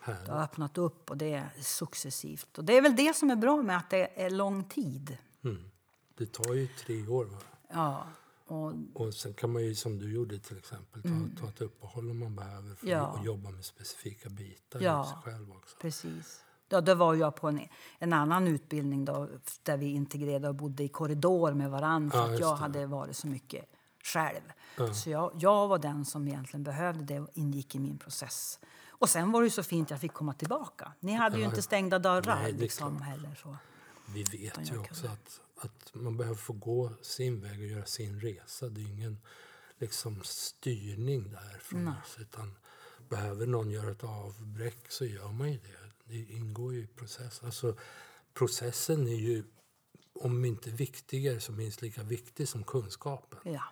Härligt. 0.00 0.26
Det 0.26 0.32
har 0.32 0.42
öppnat 0.42 0.78
upp 0.78 1.10
och 1.10 1.16
det 1.16 1.34
är 1.34 1.50
successivt. 1.60 2.58
Och 2.58 2.64
det 2.64 2.76
är 2.76 2.82
väl 2.82 2.96
det 2.96 3.16
som 3.16 3.30
är 3.30 3.36
bra 3.36 3.62
med 3.62 3.76
att 3.76 3.90
det 3.90 4.24
är 4.24 4.30
lång 4.30 4.64
tid. 4.64 5.18
Mm. 5.44 5.70
Det 6.18 6.32
tar 6.32 6.54
ju 6.54 6.66
tre 6.66 7.06
år. 7.06 7.24
Va? 7.24 7.38
Ja, 7.72 8.06
och 8.46 8.72
Och 8.94 9.14
sen 9.14 9.34
kan 9.34 9.52
man 9.52 9.62
ju 9.62 9.74
som 9.74 9.98
du 9.98 10.12
gjorde 10.12 10.38
till 10.38 10.58
exempel 10.58 11.02
ta, 11.02 11.40
ta 11.42 11.48
ett 11.48 11.60
uppehåll 11.60 12.10
om 12.10 12.18
man 12.18 12.36
behöver 12.36 12.74
för 12.74 12.86
Mm. 12.86 12.98
Ja. 12.98 13.06
att 13.18 13.24
jobba 13.24 13.50
med 13.50 13.64
specifika 13.64 14.28
bitar 14.28 14.80
Ja. 14.80 15.04
i 15.04 15.06
sig 15.08 15.16
själv 15.32 15.50
också. 15.50 15.76
Precis. 15.80 16.44
Ja, 16.68 16.80
då 16.80 16.94
var 16.94 17.14
jag 17.14 17.36
på 17.36 17.48
en, 17.48 17.60
en 17.98 18.12
annan 18.12 18.46
utbildning 18.46 19.04
då, 19.04 19.28
där 19.62 19.76
vi 19.76 19.86
integrerade 19.86 20.48
och 20.48 20.54
bodde 20.54 20.82
i 20.82 20.88
korridor 20.88 21.52
med 21.52 21.70
varandra 21.70 22.10
för 22.10 22.18
Ja, 22.28 22.34
att 22.34 22.40
jag 22.40 22.52
det. 22.56 22.60
hade 22.60 22.86
varit 22.86 23.16
så 23.16 23.26
mycket 23.26 23.64
själv. 24.04 24.92
Så 24.94 25.10
jag, 25.10 25.32
jag 25.40 25.68
var 25.68 25.78
den 25.78 26.04
som 26.04 26.28
egentligen 26.28 26.64
behövde 26.64 27.04
det 27.04 27.20
och 27.20 27.28
ingick 27.34 27.74
i 27.74 27.78
min 27.78 27.98
process. 27.98 28.58
Och 28.88 29.08
sen 29.08 29.32
var 29.32 29.40
det 29.40 29.46
ju 29.46 29.50
så 29.50 29.62
fint 29.62 29.86
att 29.86 29.90
jag 29.90 30.00
fick 30.00 30.12
komma 30.12 30.34
tillbaka. 30.34 30.92
Ni 31.00 31.12
hade 31.12 31.36
ju 31.36 31.42
Ja. 31.42 31.48
inte 31.48 31.62
stängda 31.62 31.98
dörrar 31.98 32.42
Nej, 32.42 32.52
liksom, 32.52 33.02
heller. 33.02 33.34
Så. 33.42 33.56
Vi 34.14 34.22
vet 34.22 34.70
ju 34.72 34.78
också 34.78 35.06
att, 35.06 35.40
att 35.56 35.94
man 35.94 36.16
behöver 36.16 36.36
få 36.36 36.52
gå 36.52 36.92
sin 37.02 37.40
väg 37.40 37.60
och 37.60 37.66
göra 37.66 37.84
sin 37.84 38.20
resa. 38.20 38.68
Det 38.68 38.80
är 38.80 38.86
ingen 38.86 39.18
liksom, 39.78 40.20
styrning 40.24 41.30
där 41.30 41.58
från 41.60 41.88
oss. 41.88 42.16
Utan 42.18 42.54
behöver 43.08 43.46
någon 43.46 43.70
göra 43.70 43.90
ett 43.90 44.04
avbräck 44.04 44.90
så 44.92 45.04
gör 45.04 45.32
man 45.32 45.52
ju 45.52 45.58
det. 45.58 45.90
Det 46.04 46.32
ingår 46.32 46.74
ju 46.74 46.80
i 46.80 46.86
processen. 46.86 47.46
Alltså, 47.46 47.76
processen 48.34 49.06
är 49.06 49.16
ju, 49.16 49.44
om 50.12 50.44
inte 50.44 50.70
viktigare, 50.70 51.40
så 51.40 51.52
minst 51.52 51.82
lika 51.82 52.02
viktig 52.02 52.48
som 52.48 52.64
kunskapen. 52.64 53.38
Ja. 53.44 53.62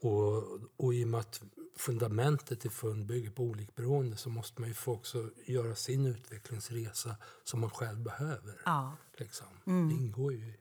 Och, 0.00 0.42
och 0.76 0.94
i 0.94 1.04
och 1.04 1.08
med 1.08 1.20
att 1.20 1.42
fundamentet 1.76 2.64
i 2.64 2.68
FUN 2.68 3.06
bygger 3.06 3.30
på 3.30 3.42
olikberoende 3.42 4.16
så 4.16 4.30
måste 4.30 4.60
man 4.60 4.68
ju 4.68 4.74
få 4.74 4.92
också 4.92 5.30
göra 5.46 5.74
sin 5.74 6.06
utvecklingsresa 6.06 7.16
som 7.44 7.60
man 7.60 7.70
själv 7.70 8.00
behöver. 8.00 8.60
ja, 8.64 8.96
Liksom. 9.16 9.46
Det 9.64 9.94
ingår 9.94 10.32
ju 10.32 10.54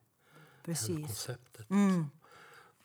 i 0.65 1.03
konceptet. 1.05 1.59
Liksom. 1.59 2.09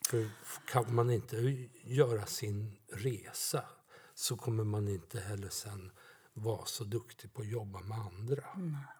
För 0.09 0.29
kan 0.67 0.95
man 0.95 1.09
inte 1.09 1.67
göra 1.83 2.25
sin 2.25 2.77
resa 2.87 3.65
så 4.13 4.35
kommer 4.37 4.63
man 4.63 4.87
inte 4.87 5.19
heller 5.19 5.49
sen 5.49 5.91
vara 6.33 6.65
så 6.65 6.83
duktig 6.83 7.33
på 7.33 7.41
att 7.41 7.47
jobba 7.47 7.79
med 7.79 7.97
andra. 7.97 8.43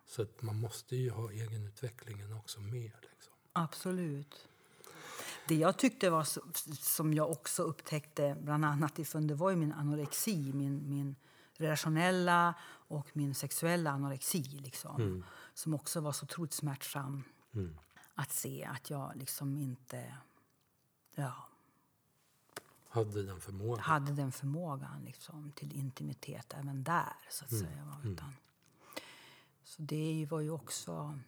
Så 0.05 0.21
att 0.21 0.41
man 0.41 0.55
måste 0.55 0.95
ju 0.95 1.09
ha 1.09 1.31
egenutvecklingen 1.31 2.33
också 2.33 2.61
med. 2.61 2.91
Liksom. 3.01 3.33
Absolut. 3.53 4.47
Det 5.51 5.55
jag 5.55 5.77
tyckte 5.77 6.09
var 6.09 6.27
som 6.75 7.13
jag 7.13 7.31
också 7.31 7.63
upptäckte 7.63 8.37
bland 8.41 8.65
annat 8.65 8.99
i 8.99 9.05
FUN, 9.05 9.27
det 9.27 9.35
var 9.35 9.49
ju 9.49 9.55
min 9.55 9.71
anorexi, 9.73 10.53
min, 10.53 10.89
min 10.89 11.15
relationella 11.53 12.53
och 12.87 13.07
min 13.13 13.35
sexuella 13.35 13.91
anorexi. 13.91 14.43
Liksom, 14.43 15.23
Som 15.53 15.73
också 15.73 15.99
var 16.01 16.11
så 16.11 16.23
otroligt 16.23 16.53
smärtsam 16.53 17.23
att 18.15 18.31
se 18.31 18.65
att 18.65 18.89
jag 18.89 19.11
liksom 19.15 19.57
inte 19.57 20.15
ja, 21.15 21.33
Hade 22.89 23.23
den 23.23 23.41
förmågan. 23.41 23.83
hade 23.83 24.11
den 24.11 24.31
förmågan 24.31 25.03
liksom, 25.05 25.51
till 25.51 25.73
intimitet 25.73 26.53
även 26.53 26.83
där. 26.83 27.13
så 27.29 27.45
att 27.45 27.51
säga. 27.51 27.85
va, 27.85 27.97
Utan, 28.11 28.33
så 29.63 29.81
det 29.81 30.27
var 30.31 30.39
ju 30.39 30.51
också 30.51 31.19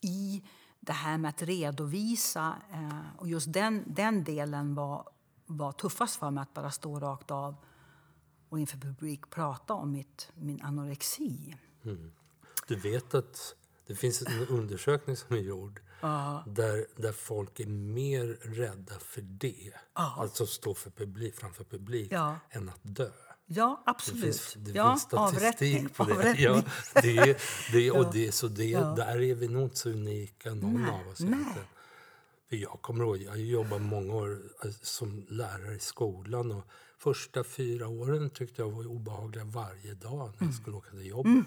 i 0.00 0.42
det 0.86 0.92
här 0.92 1.18
med 1.18 1.28
att 1.28 1.42
redovisa. 1.42 2.56
Eh, 2.72 3.18
och 3.18 3.28
just 3.28 3.52
den, 3.52 3.84
den 3.86 4.24
delen 4.24 4.74
var, 4.74 5.08
var 5.46 5.72
tuffast 5.72 6.16
för 6.16 6.30
mig, 6.30 6.42
att 6.42 6.54
bara 6.54 6.70
stå 6.70 7.00
rakt 7.00 7.30
av 7.30 7.54
och 8.48 8.58
inför 8.58 8.78
publik 8.78 9.30
prata 9.30 9.74
om 9.74 9.92
mitt, 9.92 10.30
min 10.34 10.62
anorexi. 10.62 11.56
Du 12.68 12.76
vet 12.76 13.14
att 13.14 13.54
det 13.86 13.94
finns 13.94 14.22
en 14.22 14.46
undersökning 14.48 15.16
som 15.16 15.36
är 15.36 15.40
gjord 15.40 15.80
där, 16.46 16.86
där 17.02 17.12
folk 17.12 17.60
är 17.60 17.66
mer 17.66 18.24
rädda 18.42 18.94
för 18.98 19.20
det, 19.20 19.72
alltså 19.92 20.46
stå 20.46 20.74
för 20.74 20.90
publik, 20.90 21.34
framför 21.36 21.64
publik, 21.64 22.12
Ja. 22.12 22.36
än 22.50 22.68
att 22.68 22.80
dö. 22.82 23.10
Ja, 23.46 23.82
Det 23.84 23.90
absolut. 23.90 24.22
finns, 24.24 24.54
det 24.58 24.70
ja, 24.70 24.90
finns 24.92 25.02
statistik 25.02 25.94
på 25.96 26.04
det. 26.04 26.12
avrättning. 26.12 26.44
Ja, 26.44 26.62
det, 27.02 27.38
det, 27.72 27.90
och 27.90 28.04
Ja. 28.04 28.10
det, 28.12 28.32
så 28.32 28.48
det, 28.48 28.64
Ja. 28.64 28.80
där 28.80 29.22
är 29.22 29.34
vi 29.34 29.48
nog 29.48 29.62
inte 29.62 29.76
så 29.76 29.90
unika, 29.90 30.54
någon 30.54 30.82
Nej, 30.82 30.90
av 30.90 31.08
oss. 31.08 31.20
nej. 31.20 31.44
jag 32.48 32.82
kommer 32.82 33.04
ihåg, 33.04 33.16
jag 33.16 33.40
jobbade 33.40 33.80
många 33.84 34.14
år 34.14 34.42
eh, 34.64 34.70
som 34.82 35.26
lärare 35.28 35.74
i 35.74 35.78
skolan. 35.78 36.52
Och 36.52 36.64
första 36.98 37.44
fyra 37.44 37.88
åren 37.88 38.30
tyckte 38.30 38.62
jag 38.62 38.70
var 38.70 38.86
obehagliga 38.86 39.44
varje 39.44 39.94
dag 39.94 40.18
när 40.18 40.34
jag 40.38 40.42
Mm. 40.42 40.52
skulle 40.52 40.76
åka 40.76 40.90
till 40.90 41.06
jobbet. 41.06 41.44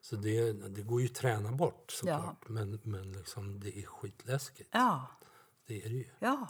Så 0.00 0.16
det, 0.16 0.52
det 0.52 0.82
går 0.82 1.00
ju 1.00 1.06
att 1.06 1.14
träna 1.14 1.52
bort 1.52 1.90
såklart. 1.90 2.48
Men, 2.48 2.78
men 2.82 3.12
liksom, 3.12 3.60
det 3.60 3.78
är 3.78 3.82
skitläskigt. 3.86 4.68
Ja, 4.72 5.06
Det 5.66 5.84
är 5.84 5.88
det 5.88 5.94
ju. 5.94 6.04
ja. 6.18 6.48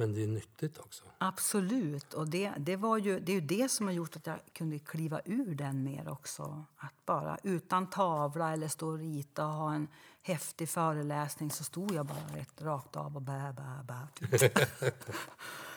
Men 0.00 0.14
det 0.14 0.22
är 0.22 0.26
nyttigt 0.26 0.78
också. 0.78 1.04
Absolut. 1.18 2.14
Och 2.14 2.28
det, 2.28 2.52
det, 2.58 2.76
var 2.76 2.98
ju, 2.98 3.20
det 3.20 3.32
är 3.32 3.34
ju 3.34 3.40
det 3.46 3.68
som 3.70 3.86
har 3.86 3.92
gjort 3.94 4.16
att 4.16 4.26
jag 4.26 4.38
kunde 4.52 4.78
kliva 4.78 5.20
ur 5.24 5.54
den 5.54 5.82
mer 5.82 6.08
också. 6.08 6.64
Att 6.76 7.06
bara 7.06 7.38
utan 7.42 7.90
tavla 7.90 8.52
eller 8.52 8.68
stå 8.68 8.88
och 8.88 8.98
rita 8.98 9.46
och 9.46 9.52
ha 9.52 9.74
en 9.74 9.88
häftig 10.22 10.68
föreläsning 10.68 11.50
så 11.50 11.64
stod 11.64 11.92
jag 11.92 12.06
bara 12.06 12.36
rätt 12.36 12.62
rakt 12.62 12.96
av 12.96 13.16
och 13.16 13.22
bä, 13.22 13.52
bä, 13.56 13.82
bä. 13.84 14.08
Typ. 14.38 14.58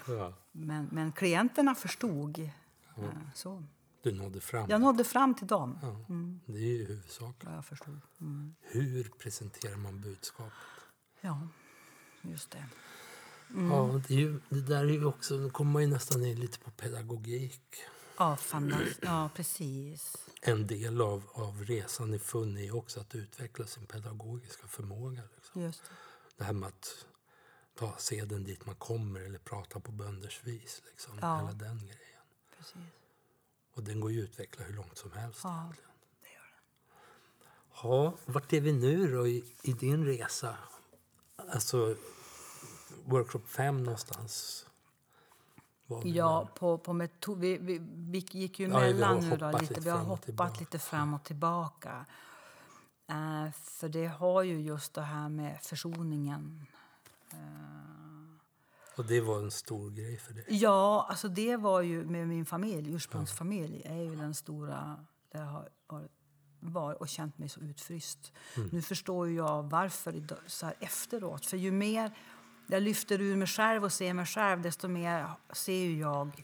Ja. 0.07 0.33
Men, 0.51 0.87
men 0.91 1.11
klienterna 1.11 1.75
förstod. 1.75 2.39
eh, 2.39 2.49
Så. 3.35 3.63
Du 4.03 4.11
nådde 4.11 4.41
fram. 4.41 4.69
Jag 4.69 4.81
nådde 4.81 5.03
fram 5.03 5.35
till 5.35 5.47
dem. 5.47 5.79
Ja, 5.81 5.95
Det 6.45 6.57
är 6.57 6.77
ju 6.77 6.85
huvudsaken. 6.85 7.49
Ja, 7.49 7.55
jag 7.55 7.65
förstod. 7.65 7.99
Mm. 8.21 8.55
Hur 8.61 9.03
presenterar 9.03 9.77
man 9.77 10.01
budskapet? 10.01 10.53
Ja, 11.21 11.47
just 12.21 12.51
det. 12.51 12.65
Ja, 13.55 14.01
det, 14.07 14.13
ju, 14.13 14.39
det 14.49 14.61
där 14.61 14.83
är 14.83 14.89
ju 14.89 15.05
också, 15.05 15.35
nu 15.35 15.49
kommer 15.49 15.71
man 15.71 15.81
ju 15.81 15.87
nästan 15.87 16.25
in 16.25 16.39
lite 16.39 16.59
på 16.59 16.71
pedagogik. 16.71 17.61
Ja, 18.17 18.35
fantas- 18.35 18.97
ja 19.01 19.29
precis. 19.35 20.27
En 20.41 20.67
del 20.67 21.01
av, 21.01 21.23
av 21.33 21.63
resan 21.65 22.13
i 22.13 22.19
FUN 22.19 22.57
är 22.57 22.75
också 22.75 22.99
att 22.99 23.15
utveckla 23.15 23.65
sin 23.65 23.85
pedagogiska 23.85 24.67
förmåga. 24.67 25.21
Liksom. 25.35 25.61
Just 25.61 25.83
det. 25.83 25.89
Det 26.37 26.43
här 26.43 26.53
med 26.53 26.67
att 26.69 27.05
ta 27.75 27.95
seden 27.97 28.43
dit 28.43 28.65
man 28.65 28.75
kommer 28.75 29.19
eller 29.19 29.39
prata 29.39 29.79
på 29.79 29.91
bönders 29.91 30.43
vis. 30.43 30.81
Liksom. 30.85 31.19
Ja. 31.21 31.37
Hela 31.37 31.51
den 31.51 31.77
grejen. 31.79 32.21
Precis. 32.57 32.75
Och 33.73 33.83
den 33.83 33.99
går 33.99 34.11
ju 34.11 34.23
att 34.23 34.29
utveckla 34.29 34.65
hur 34.65 34.73
långt 34.73 34.97
som 34.97 35.11
helst. 35.11 35.39
Ja, 35.43 35.63
egentligen. 35.63 35.89
Ja, 37.83 38.17
vart 38.25 38.53
är 38.53 38.61
vi 38.61 38.71
nu 38.71 39.11
då 39.11 39.27
i, 39.27 39.43
i 39.63 39.73
din 39.73 40.05
resa? 40.05 40.57
Alltså, 41.35 41.95
workshop 43.05 43.41
5 43.47 43.83
någonstans? 43.83 44.65
Ja, 46.03 46.49
på, 46.55 46.77
på 46.77 46.93
metod, 46.93 47.39
vi, 47.39 47.57
vi, 47.57 47.81
vi 47.93 48.17
gick 48.17 48.59
ju 48.59 48.67
Ja, 48.67 48.79
mellan 48.79 49.19
nu 49.29 49.37
då, 49.37 49.51
lite. 49.51 49.79
Vi 49.79 49.89
har 49.89 49.99
hoppat 49.99 50.25
tillbaka. 50.25 50.59
lite 50.59 50.79
fram 50.79 51.13
och 51.13 51.23
tillbaka. 51.23 52.05
Eh, 53.07 53.51
för 53.51 53.89
det 53.89 54.07
har 54.07 54.43
ju 54.43 54.61
just 54.61 54.93
det 54.93 55.01
här 55.01 55.29
med 55.29 55.61
försoningen. 55.61 56.65
Och 58.95 59.05
det 59.05 59.21
var 59.21 59.39
en 59.39 59.51
stor 59.51 59.89
grej 59.89 60.17
för 60.17 60.33
dig? 60.33 60.45
Ja, 60.47 61.05
alltså 61.09 61.27
det 61.27 61.57
var 61.57 61.81
ju 61.81 62.05
med 62.05 62.27
min 62.27 62.45
familj, 62.45 62.93
ursprungsfamilj, 62.93 63.81
är 63.85 64.01
ju 64.01 64.15
den 64.15 64.33
stora... 64.33 65.05
Där 65.31 65.39
jag 65.39 65.47
har 65.47 65.69
varit, 65.87 66.11
var 66.59 66.93
och 67.01 67.09
känt 67.09 67.37
mig 67.37 67.49
så 67.49 67.59
utfryst. 67.59 68.31
Mm. 68.55 68.69
Nu 68.71 68.81
förstår 68.81 69.29
jag 69.29 69.63
varför 69.63 70.23
så 70.47 70.65
här 70.65 70.75
efteråt. 70.79 71.45
För 71.45 71.57
ju 71.57 71.71
mer 71.71 72.11
jag 72.67 72.83
lyfter 72.83 73.21
ur 73.21 73.35
mig 73.35 73.47
själv 73.47 73.83
och 73.83 73.93
ser 73.93 74.13
mig 74.13 74.25
själv, 74.25 74.61
desto 74.61 74.87
mer 74.87 75.27
ser 75.53 75.89
jag 75.99 76.43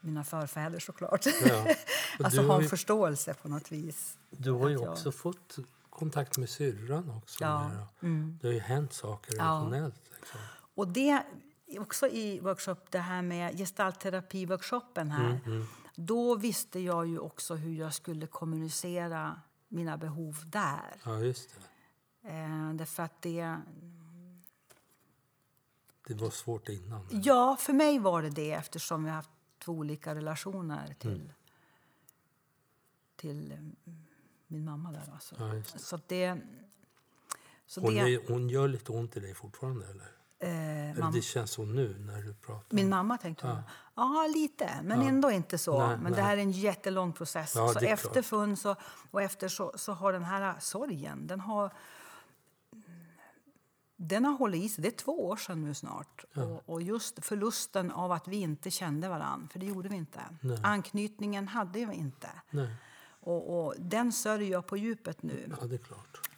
mina 0.00 0.24
förfäder 0.24 0.78
såklart. 0.78 1.26
Ja. 1.46 1.66
Alltså 2.24 2.40
du 2.40 2.46
ha 2.46 2.54
har 2.54 2.62
en 2.62 2.68
förståelse 2.68 3.34
på 3.34 3.48
något 3.48 3.72
vis. 3.72 4.18
Du 4.30 4.50
har 4.50 4.68
ju 4.68 4.74
jag- 4.74 4.92
också 4.92 5.12
fått 5.12 5.56
kontakt 5.90 6.38
med 6.38 6.48
syrran 6.50 7.10
också. 7.10 7.44
Ja, 7.44 7.70
Där. 8.00 8.38
Det 8.40 8.46
har 8.46 8.54
ju 8.54 8.60
hänt 8.60 8.92
saker 8.92 9.34
Ja. 9.36 9.42
relationellt. 9.44 10.02
Liksom. 10.20 10.40
Och 10.74 10.88
det 10.88 11.22
också 11.78 12.06
i 12.06 12.40
workshop, 12.40 12.76
det 12.90 12.98
här 12.98 13.22
med 13.22 13.54
gestaltterapi-workshopen 13.58 15.10
här. 15.10 15.40
Mm, 15.46 15.66
Då 15.96 16.34
visste 16.36 16.80
jag 16.80 17.06
ju 17.06 17.18
också 17.18 17.54
hur 17.54 17.74
jag 17.74 17.94
skulle 17.94 18.26
kommunicera 18.26 19.40
mina 19.68 19.96
behov 19.96 20.42
där. 20.46 20.96
Ja, 21.04 21.18
just 21.20 21.50
det. 22.22 22.28
Eh, 22.30 22.70
därför 22.74 23.02
att 23.02 23.22
det... 23.22 23.56
Det 26.06 26.14
var 26.14 26.30
svårt 26.30 26.68
innan. 26.68 27.06
Ja, 27.10 27.56
för 27.60 27.72
mig 27.72 27.98
var 27.98 28.22
det 28.22 28.30
det 28.30 28.52
eftersom 28.52 29.04
jag 29.04 29.12
har 29.12 29.16
haft 29.16 29.30
två 29.58 29.72
olika 29.72 30.14
relationer 30.14 30.94
till, 30.98 31.10
Mm. 31.10 31.30
till 33.16 33.52
mm, 33.52 33.76
min 34.46 34.64
mamma 34.64 34.92
där 34.92 35.10
alltså. 35.12 35.34
Ja, 35.38 35.44
det. 35.44 35.64
Så 35.78 35.98
det... 36.06 36.40
Så 37.66 37.80
Hon, 37.80 37.94
det 37.94 38.00
är, 38.00 38.28
hon 38.32 38.48
gör 38.48 38.68
lite 38.68 38.92
ont 38.92 39.16
i 39.16 39.20
dig 39.20 39.34
fortfarande? 39.34 39.86
Eller? 39.86 40.06
eh, 40.38 40.90
eller 40.90 41.00
mamma, 41.00 41.12
det 41.12 41.22
känns 41.22 41.50
så 41.50 41.64
nu 41.64 41.96
när 41.98 42.22
du 42.22 42.34
pratar? 42.34 42.76
min 42.76 42.88
mamma 42.88 43.18
tänkte 43.18 43.46
hon. 43.46 43.62
Ja, 43.94 44.26
lite, 44.34 44.80
men 44.82 45.02
Ja. 45.02 45.08
ändå 45.08 45.30
inte 45.30 45.58
så. 45.58 45.78
Nej, 45.86 45.96
men 45.96 46.12
det 46.12 46.18
nej. 46.18 46.26
här 46.26 46.36
är 46.36 46.40
en 46.40 46.50
jättelång 46.50 47.12
process. 47.12 47.52
Ja, 47.56 47.68
så 47.72 47.78
det 47.78 47.86
efter 47.86 48.22
klart. 48.22 48.58
så, 48.58 48.76
och 49.10 49.22
efter 49.22 49.48
så, 49.48 49.72
så 49.74 49.92
har 49.92 50.12
den 50.12 50.24
här 50.24 50.54
sorgen, 50.60 51.26
den 51.26 51.40
har 51.40 51.72
den 53.96 54.24
har 54.24 54.32
hållit 54.32 54.62
i 54.62 54.68
sig. 54.68 54.82
Det 54.82 54.88
är 54.88 54.96
två 55.04 55.26
år 55.28 55.36
sedan 55.36 55.64
nu 55.64 55.74
snart. 55.74 56.24
Och, 56.36 56.62
och 56.68 56.82
just 56.82 57.24
förlusten 57.24 57.90
av 57.90 58.12
att 58.12 58.28
vi 58.28 58.36
inte 58.36 58.70
kände 58.70 59.08
varann, 59.08 59.48
för 59.52 59.58
det 59.58 59.66
gjorde 59.66 59.88
vi 59.88 59.96
inte. 59.96 60.20
Nej. 60.40 60.58
Anknytningen 60.62 61.48
hade 61.48 61.84
vi 61.84 61.94
inte. 61.94 62.28
Och, 63.20 63.64
och 63.66 63.74
den 63.78 64.12
sörjer 64.12 64.50
jag 64.50 64.66
på 64.66 64.76
djupet 64.76 65.22
nu. 65.22 65.54
ja 65.60 65.66
det 65.66 65.74
är 65.74 65.78
klart. 65.78 66.30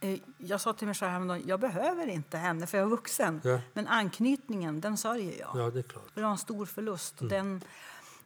Eh, 0.00 0.18
Jag 0.38 0.60
sa 0.60 0.72
till 0.72 0.86
mig 0.86 0.94
själv 0.94 1.12
häromdagen, 1.12 1.42
jag 1.46 1.60
behöver 1.60 2.06
inte 2.06 2.36
henne 2.38 2.66
för 2.66 2.78
jag 2.78 2.84
är 2.86 2.90
vuxen. 2.90 3.40
Ja. 3.44 3.60
Men 3.72 3.86
anknytningen, 3.86 4.80
den 4.80 4.96
sörjer 4.96 5.40
jag. 5.40 5.50
Ja, 5.54 5.70
det 5.70 5.78
är 5.78 5.82
klart. 5.82 6.14
Det 6.14 6.22
var 6.22 6.30
en 6.30 6.38
stor 6.38 6.66
förlust. 6.66 7.20
Mm. 7.20 7.28
Den, 7.30 7.62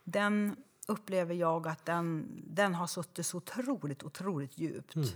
den 0.05 0.57
upplever 0.89 1.35
jag 1.35 1.69
att 1.69 1.85
den, 1.85 2.27
den 2.47 2.75
har 2.75 2.87
suttit 2.87 3.27
så 3.27 3.37
otroligt, 3.37 4.03
otroligt 4.03 4.59
djupt. 4.59 4.95
Mm. 4.95 5.09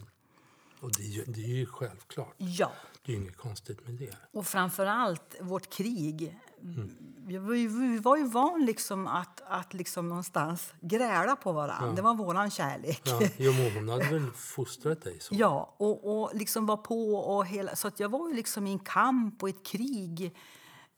Och 0.82 0.92
det, 0.92 1.02
är 1.02 1.06
ju- 1.08 1.24
det 1.26 1.40
är 1.44 1.56
ju 1.56 1.66
självklart. 1.66 2.34
Ja. 2.36 2.72
Det 3.02 3.12
är 3.12 3.16
ju 3.16 3.22
inget 3.22 3.36
konstigt 3.36 3.86
med 3.86 3.94
det. 3.94 4.16
Och 4.32 4.46
framför 4.46 4.86
allt 4.86 5.36
vårt 5.40 5.70
krig. 5.72 6.38
Mm. 6.62 6.90
Vi, 7.26 7.66
vi 7.66 7.98
var 7.98 8.16
ju 8.16 8.24
van 8.28 8.64
liksom 8.66 9.06
att, 9.06 9.40
att 9.46 9.74
liksom 9.74 10.08
någonstans 10.08 10.72
gräla 10.80 11.36
på 11.36 11.52
varandra. 11.52 11.92
Det 11.92 12.02
var 12.02 12.14
våran 12.14 12.50
kärlek. 12.50 13.00
Ja, 13.04 13.20
jo, 13.36 13.52
hon 13.74 13.88
hade 13.88 14.04
väl 14.04 14.30
fostrat 14.30 15.02
dig 15.02 15.20
så? 15.20 15.34
Ja, 15.34 15.74
och, 15.76 16.22
och 16.22 16.30
liksom 16.34 16.66
var 16.66 16.76
på. 16.76 17.14
Och 17.16 17.46
hela, 17.46 17.76
så 17.76 17.88
att 17.88 18.00
jag 18.00 18.08
var 18.08 18.28
ju 18.28 18.34
liksom 18.34 18.66
i 18.66 18.72
en 18.72 18.78
kamp 18.78 19.42
och 19.42 19.48
ett 19.48 19.66
krig. 19.66 20.36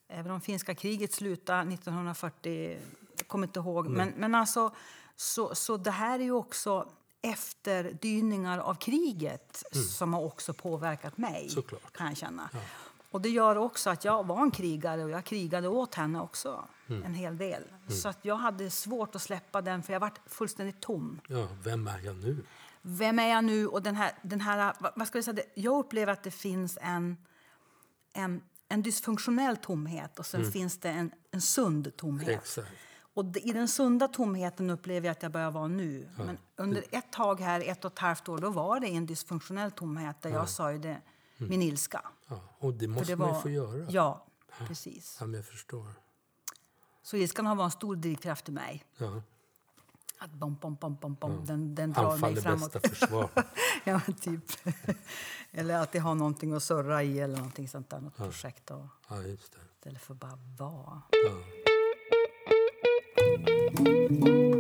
Även 0.08 0.30
om 0.32 0.40
finska 0.40 0.74
kriget 0.74 1.12
slutade 1.12 1.74
1940, 1.74 2.78
jag 3.18 3.28
kommer 3.28 3.46
inte 3.46 3.60
ihåg. 3.60 3.88
Men, 3.88 4.08
men 4.16 4.34
alltså, 4.34 4.74
så, 5.16 5.54
så 5.54 5.76
det 5.76 5.90
här 5.90 6.18
är 6.18 6.24
ju 6.24 6.32
också 6.32 6.88
efterdyningar 7.24 8.58
av 8.58 8.74
kriget 8.74 9.62
som 9.90 10.14
har 10.14 10.20
också 10.24 10.52
påverkat 10.54 11.18
mig, 11.18 11.48
Såklart. 11.48 11.92
kan 11.92 12.06
jag 12.06 12.16
känna. 12.16 12.50
Och 13.10 13.20
det 13.20 13.28
gör 13.28 13.56
också 13.56 13.90
att 13.90 14.04
jag 14.04 14.26
var 14.26 14.42
en 14.42 14.50
krigare 14.50 15.04
och 15.04 15.10
jag 15.10 15.24
krigade 15.24 15.68
åt 15.68 15.94
henne 15.94 16.20
också 16.20 16.64
en 17.04 17.14
hel 17.14 17.36
del. 17.38 17.62
Så 18.02 18.08
att 18.08 18.18
jag 18.24 18.36
hade 18.36 18.70
svårt 18.70 19.14
att 19.14 19.22
släppa 19.22 19.62
den 19.62 19.82
för 19.82 19.92
jag 19.92 20.00
var 20.00 20.12
fullständigt 20.26 20.80
tom. 20.80 21.20
Ja, 21.28 21.48
vem 21.62 21.86
är 21.88 21.98
jag 21.98 22.16
nu? 22.16 22.44
Vem 22.82 23.18
är 23.18 23.28
jag 23.28 23.44
nu? 23.44 23.66
Och 23.66 23.82
den 23.82 23.96
här, 23.96 24.12
den 24.22 24.40
här, 24.40 24.74
vad- 24.96 25.06
ska 25.08 25.18
jag, 25.18 25.24
säga, 25.24 25.42
jag 25.54 25.78
upplever 25.78 26.12
att 26.12 26.22
det 26.22 26.30
finns 26.30 26.78
en, 26.82 27.16
en, 28.12 28.42
en 28.68 28.82
dysfunktionell 28.82 29.56
tomhet 29.56 30.18
och 30.18 30.26
sen 30.26 30.52
finns 30.52 30.78
det 30.78 30.88
en, 30.90 31.10
en 31.30 31.40
sund 31.40 31.96
tomhet. 31.96 32.28
Exakt. 32.28 32.68
Och 33.14 33.36
I 33.36 33.52
den 33.52 33.68
sunda 33.68 34.08
tomheten 34.08 34.70
upplever 34.70 35.06
jag 35.06 35.12
att 35.12 35.22
jag 35.22 35.32
börjar 35.32 35.50
vara 35.50 35.68
nu. 35.68 36.08
Men 36.16 36.38
under 36.56 36.84
ett 36.90 37.12
tag 37.12 37.40
här, 37.40 37.60
ett 37.60 37.84
och 37.84 37.92
ett 37.92 37.98
halvt 37.98 38.28
år, 38.28 38.38
då 38.38 38.50
var 38.50 38.80
det 38.80 38.86
en 38.86 39.06
dysfunktionell 39.06 39.70
tomhet 39.70 40.22
där 40.22 40.30
jag 40.30 40.48
sörjde 40.48 41.00
min 41.36 41.62
ilska. 41.62 42.00
Ja, 42.28 42.40
och 42.58 42.74
det 42.74 42.88
måste 42.88 43.12
det 43.12 43.16
man 43.16 43.28
var, 43.28 43.36
ju 43.36 43.42
få 43.42 43.50
göra. 43.50 43.86
Ja, 43.90 44.26
precis. 44.58 45.16
Ja, 45.20 45.26
jag 45.26 45.44
förstår. 45.46 45.86
Så 47.02 47.16
ilskan 47.16 47.46
har 47.46 47.54
varit 47.54 47.64
en 47.64 47.70
stor 47.70 47.96
drivkraft 47.96 48.48
i 48.48 48.52
mig. 48.52 48.84
Ja. 48.98 49.22
Att 50.18 50.30
bom, 50.32 50.54
bom, 50.60 50.74
bom, 50.80 50.94
bom, 51.00 51.14
bom, 51.14 51.44
den, 51.46 51.74
den 51.74 51.92
drar 51.92 52.04
Anfall 52.12 52.30
mig 52.30 52.38
är 52.38 52.42
framåt. 52.42 52.72
bästa 52.72 52.88
försvar. 52.88 53.28
ja, 53.84 54.00
typ. 54.20 54.44
eller 55.52 55.78
att 55.78 55.92
det 55.92 55.98
har 55.98 56.14
någonting 56.14 56.52
att 56.52 56.62
surra 56.62 57.02
i 57.02 57.20
eller 57.20 57.36
någonting 57.36 57.68
sånt 57.68 57.90
där, 57.90 58.00
något 58.00 58.16
projekt. 58.16 58.70
Och, 58.70 58.86
Ja, 59.08 59.22
just 59.22 59.52
det. 59.52 59.58
istället 59.78 60.02
för 60.02 60.14
bara 60.14 60.38
vara. 60.58 61.02
thank 63.24 64.24
you 64.26 64.53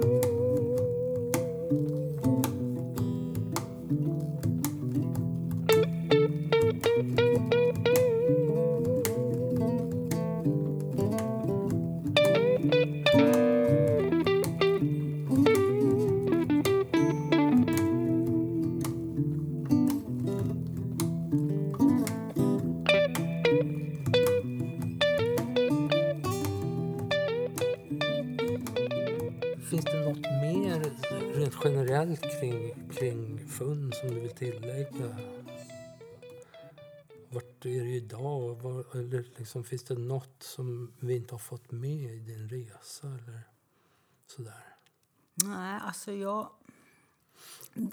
Ja. 32.10 32.40
kring, 32.40 32.88
kring 32.92 33.48
fund 33.48 33.94
som 33.94 34.08
du 34.08 34.20
vill 34.20 34.30
tillägga? 34.30 35.18
Vart 37.28 37.64
är 37.64 37.80
du 37.80 37.94
idag? 37.94 38.54
Var, 38.62 38.96
eller 38.96 39.24
liksom, 39.36 39.64
finns 39.64 39.84
det 39.84 39.94
något 39.94 40.42
som 40.42 40.92
vi 41.00 41.16
inte 41.16 41.34
har 41.34 41.38
fått 41.38 41.70
med 41.70 42.14
i 42.14 42.18
din 42.18 42.48
resa? 42.48 43.06
Eller 43.06 43.40
sådär? 44.26 44.76
Nej, 45.34 45.80
alltså 45.82 46.12
jag... 46.12 46.50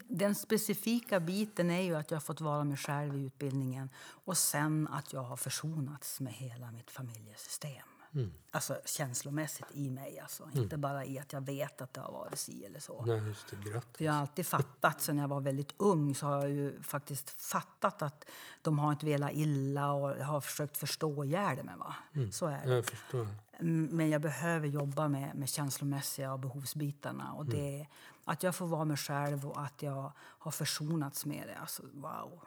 Den 0.08 0.36
specifika 0.36 1.20
biten 1.20 1.72
är 1.72 1.82
ju 1.82 1.96
att 1.96 2.12
jag 2.12 2.16
har 2.16 2.22
fått 2.22 2.42
vara 2.42 2.64
mig 2.64 2.78
själv 2.78 3.16
i 3.16 3.26
utbildningen 3.26 3.90
och 4.26 4.38
sen 4.38 4.88
att 4.88 5.14
jag 5.14 5.24
har 5.24 5.38
försonats 5.38 6.20
med 6.20 6.34
hela 6.34 6.72
mitt 6.72 6.92
familjesystem. 6.92 7.91
Mm. 8.14 8.32
Alltså 8.52 8.82
känslomässigt 8.86 9.66
i 9.74 9.90
mig, 9.90 10.20
alltså. 10.20 10.50
inte 10.54 10.78
bara 10.78 11.06
i 11.06 11.20
att 11.20 11.34
jag 11.34 11.42
vet 11.42 11.82
att 11.82 11.94
det 11.94 12.02
har 12.02 12.12
varit 12.12 12.40
si 12.40 12.66
eller 12.66 12.80
så. 12.80 13.06
Nej, 13.06 13.28
just 13.28 13.48
det. 13.50 13.70
Grattis. 13.70 13.98
För 13.98 14.06
jag 14.06 14.14
har 14.14 14.20
alltid 14.20 14.46
fattat, 14.46 15.02
sen 15.02 15.18
jag 15.18 15.28
var 15.28 15.42
väldigt 15.42 15.74
ung, 15.78 16.16
så 16.16 16.26
har 16.26 16.42
jag 16.42 16.50
ju 16.50 16.82
faktiskt 16.82 17.30
fattat 17.30 18.02
att 18.02 18.26
de 18.62 18.80
har 18.80 18.92
inte 18.92 19.06
velat 19.06 19.32
illa 19.34 19.92
och 19.92 20.10
har 20.10 20.42
försökt 20.42 20.78
förstå 20.78 21.24
ihjäl 21.24 21.64
mig. 21.64 21.76
Va? 21.78 21.96
Så 22.32 22.46
är 22.46 22.66
det. 22.66 22.76
Jag 22.76 22.86
förstår. 22.86 23.28
Mm, 23.60 23.90
Men 23.92 24.10
jag 24.10 24.22
behöver 24.22 24.68
jobba 24.68 25.08
med, 25.08 25.36
med 25.36 25.50
känslomässiga 25.50 26.34
och 26.34 26.40
behovsbitarna. 26.40 27.34
Och 27.34 27.46
det, 27.46 27.88
att 28.26 28.44
jag 28.44 28.56
får 28.56 28.68
vara 28.68 28.86
mig 28.86 28.98
själv 28.98 29.48
och 29.48 29.62
att 29.62 29.82
jag 29.82 30.12
har 30.18 30.52
försonats 30.52 31.26
med 31.26 31.48
det. 31.48 31.56
Alltså, 31.56 31.84
wow. 31.94 32.42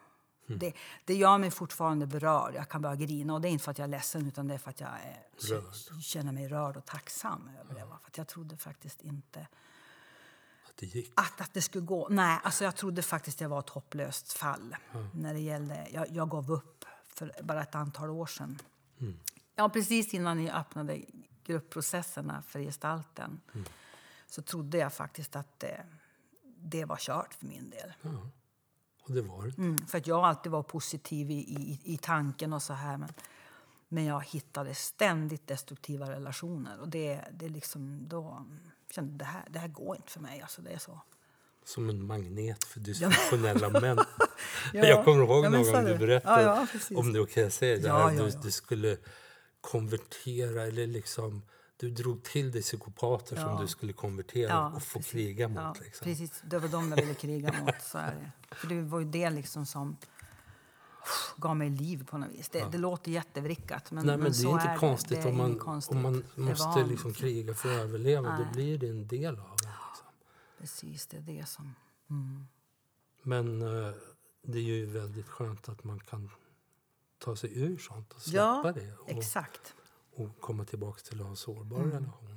Det, 0.47 0.73
det 1.05 1.15
gör 1.15 1.37
mig 1.37 1.51
fortfarande 1.51 2.07
berörd. 2.07 2.55
Jag 2.55 2.69
kan 2.69 2.81
bara 2.81 2.95
grina. 2.95 3.33
Och 3.33 3.41
det 3.41 3.47
är 3.47 3.49
inte 3.49 3.63
för 3.63 3.71
att 3.71 3.77
jag 3.77 3.85
är 3.85 3.89
ledsen 3.89 4.27
utan 4.27 4.47
det 4.47 4.53
är 4.53 4.57
för 4.57 4.69
att 4.69 4.79
jag 4.79 4.89
är, 4.89 6.01
känner 6.01 6.31
mig 6.31 6.47
rörd 6.47 6.77
och 6.77 6.85
tacksam 6.85 7.49
över 7.61 7.73
det. 7.79 7.85
va. 7.85 7.99
För 8.03 8.11
jag 8.15 8.27
trodde 8.27 8.57
faktiskt 8.57 9.01
inte 9.01 9.47
Att 10.69 10.77
det 10.77 10.85
gick. 10.85 11.11
att, 11.15 11.41
att 11.41 11.53
det 11.53 11.61
skulle 11.61 11.85
gå. 11.85 12.07
Nej, 12.09 12.39
alltså 12.43 12.63
jag 12.63 12.75
trodde 12.75 13.01
faktiskt 13.01 13.39
det 13.39 13.47
var 13.47 13.59
ett 13.59 13.69
hopplöst 13.69 14.33
fall. 14.33 14.75
När 15.13 15.33
det 15.33 15.39
gällde, 15.39 15.87
jag, 15.91 16.09
jag 16.11 16.29
gav 16.29 16.51
upp 16.51 16.85
för 17.07 17.31
bara 17.43 17.61
ett 17.61 17.75
antal 17.75 18.09
år 18.09 18.25
sedan. 18.25 18.59
Ja, 19.55 19.69
precis 19.69 20.13
innan 20.13 20.37
ni 20.37 20.51
öppnade 20.51 21.01
gruppprocesserna 21.43 22.41
för 22.41 22.59
gestalten 22.59 23.41
så 24.27 24.41
trodde 24.41 24.77
jag 24.77 24.93
faktiskt 24.93 25.35
att 25.35 25.59
det, 25.59 25.85
det 26.57 26.85
var 26.85 26.97
kört 26.97 27.33
för 27.33 27.45
min 27.45 27.69
del. 27.69 27.93
Och 29.07 29.11
det 29.11 29.21
var 29.21 29.43
det. 29.43 29.57
Mm, 29.57 29.87
för 29.87 29.97
att 29.97 30.07
jag 30.07 30.23
alltid 30.23 30.51
var 30.51 30.63
positiv 30.63 31.31
i, 31.31 31.33
i, 31.33 31.79
i 31.83 31.97
tanken 31.97 32.53
och 32.53 32.61
så 32.61 32.73
här. 32.73 32.97
Men, 32.97 33.09
men 33.87 34.05
jag 34.05 34.23
hittade 34.25 34.75
ständigt 34.75 35.47
destruktiva 35.47 36.11
relationer. 36.11 36.79
Och 36.81 36.89
det, 36.89 37.21
det 37.33 37.49
liksom, 37.49 38.07
då 38.07 38.45
kände 38.91 39.11
jag 39.11 39.19
det 39.19 39.25
här, 39.25 39.43
det 39.49 39.59
här 39.59 39.67
går 39.67 39.95
inte 39.95 40.11
för 40.11 40.19
mig. 40.19 40.41
Alltså, 40.41 40.61
det 40.61 40.69
är 40.69 40.77
så. 40.77 41.01
Som 41.65 41.89
en 41.89 42.05
magnet 42.05 42.63
för 42.63 42.79
dysfunktionella 42.79 43.69
män. 43.69 43.97
Ja. 44.73 44.85
Jag 44.87 45.05
kommer 45.05 45.23
ihåg 45.23 45.45
Ja, 45.45 45.49
någon 45.49 45.63
gång 45.71 45.85
du 45.85 45.97
berättade, 45.97 46.43
Ja, 46.43 46.67
ja, 46.89 46.97
om 46.97 47.13
det 47.13 47.19
är 47.19 47.23
okej 47.23 47.45
att 47.45 47.53
säga, 47.53 47.77
det 47.77 47.91
här, 47.91 48.11
du, 48.11 48.31
du 48.43 48.51
skulle 48.51 48.97
konvertera 49.61 50.63
eller 50.63 50.87
liksom 50.87 51.41
du 51.77 51.91
drog 51.91 52.23
till 52.23 52.51
dig 52.51 52.61
psykopater 52.61 53.35
som 53.35 53.49
Ja. 53.49 53.61
du 53.61 53.67
skulle 53.67 53.93
konvertera 53.93 54.49
Ja, 54.49 54.69
och 54.75 54.83
få 54.83 54.99
precis. 54.99 55.11
kriga 55.11 55.47
mot. 55.47 55.57
Ja, 55.57 55.75
liksom. 55.81 56.05
precis. 56.05 56.41
Det 56.43 56.59
var 56.59 56.67
de 56.67 56.89
jag 56.89 56.95
ville 56.95 57.13
kriga 57.13 57.53
mot. 57.61 57.75
Så 57.81 57.97
är 57.97 58.15
det. 58.15 58.55
För 58.55 58.67
det 58.67 58.81
var 58.81 58.99
ju 58.99 59.05
det 59.05 59.29
liksom 59.29 59.65
som 59.65 59.97
gav 61.37 61.55
mig 61.57 61.69
liv 61.69 62.05
på 62.05 62.17
något 62.17 62.29
vis. 62.31 62.49
Det, 62.49 62.67
det 62.71 62.77
låter 62.77 63.11
jättevrickat, 63.11 63.91
men, 63.91 64.05
Nej, 64.05 64.17
men 64.17 64.25
det 64.27 64.33
så 64.33 64.49
är 64.49 64.53
inte 64.53 64.65
är 64.67 64.77
konstigt, 64.77 65.09
det. 65.09 65.15
Det 65.15 65.21
är 65.21 65.31
om, 65.31 65.37
man, 65.37 65.59
konstigt. 65.59 65.95
om 65.95 66.01
man 66.01 66.23
Det 66.35 66.41
måste 66.41 66.83
liksom 66.83 67.13
kriga 67.13 67.53
för 67.53 67.69
att 67.75 67.81
överleva. 67.81 68.37
Då 68.37 68.43
Nej. 68.43 68.53
blir 68.53 68.77
det 68.77 68.87
en 68.87 69.07
del 69.07 69.39
av 69.39 69.55
det. 69.57 69.67
Liksom. 69.67 70.07
Precis, 70.57 71.07
det 71.07 71.17
är 71.17 71.21
det 71.21 71.45
som... 71.47 71.75
Men 73.23 73.61
eh, 73.61 73.93
det 74.41 74.57
är 74.57 74.63
ju 74.63 74.85
väldigt 74.85 75.27
skönt 75.27 75.69
att 75.69 75.83
man 75.83 75.99
kan 75.99 76.29
ta 77.17 77.35
sig 77.35 77.59
ur 77.59 77.77
sånt 77.77 78.13
och 78.13 78.21
släppa 78.21 78.71
det. 78.71 78.93
Och, 78.93 79.09
exakt. 79.09 79.75
Och 80.15 80.39
komma 80.41 80.65
tillbaka 80.65 81.01
till 81.09 81.21
att 81.21 81.27
ha 81.27 81.35
sårbara 81.35 81.79
Mm. 81.83 81.91
relationer. 81.91 82.35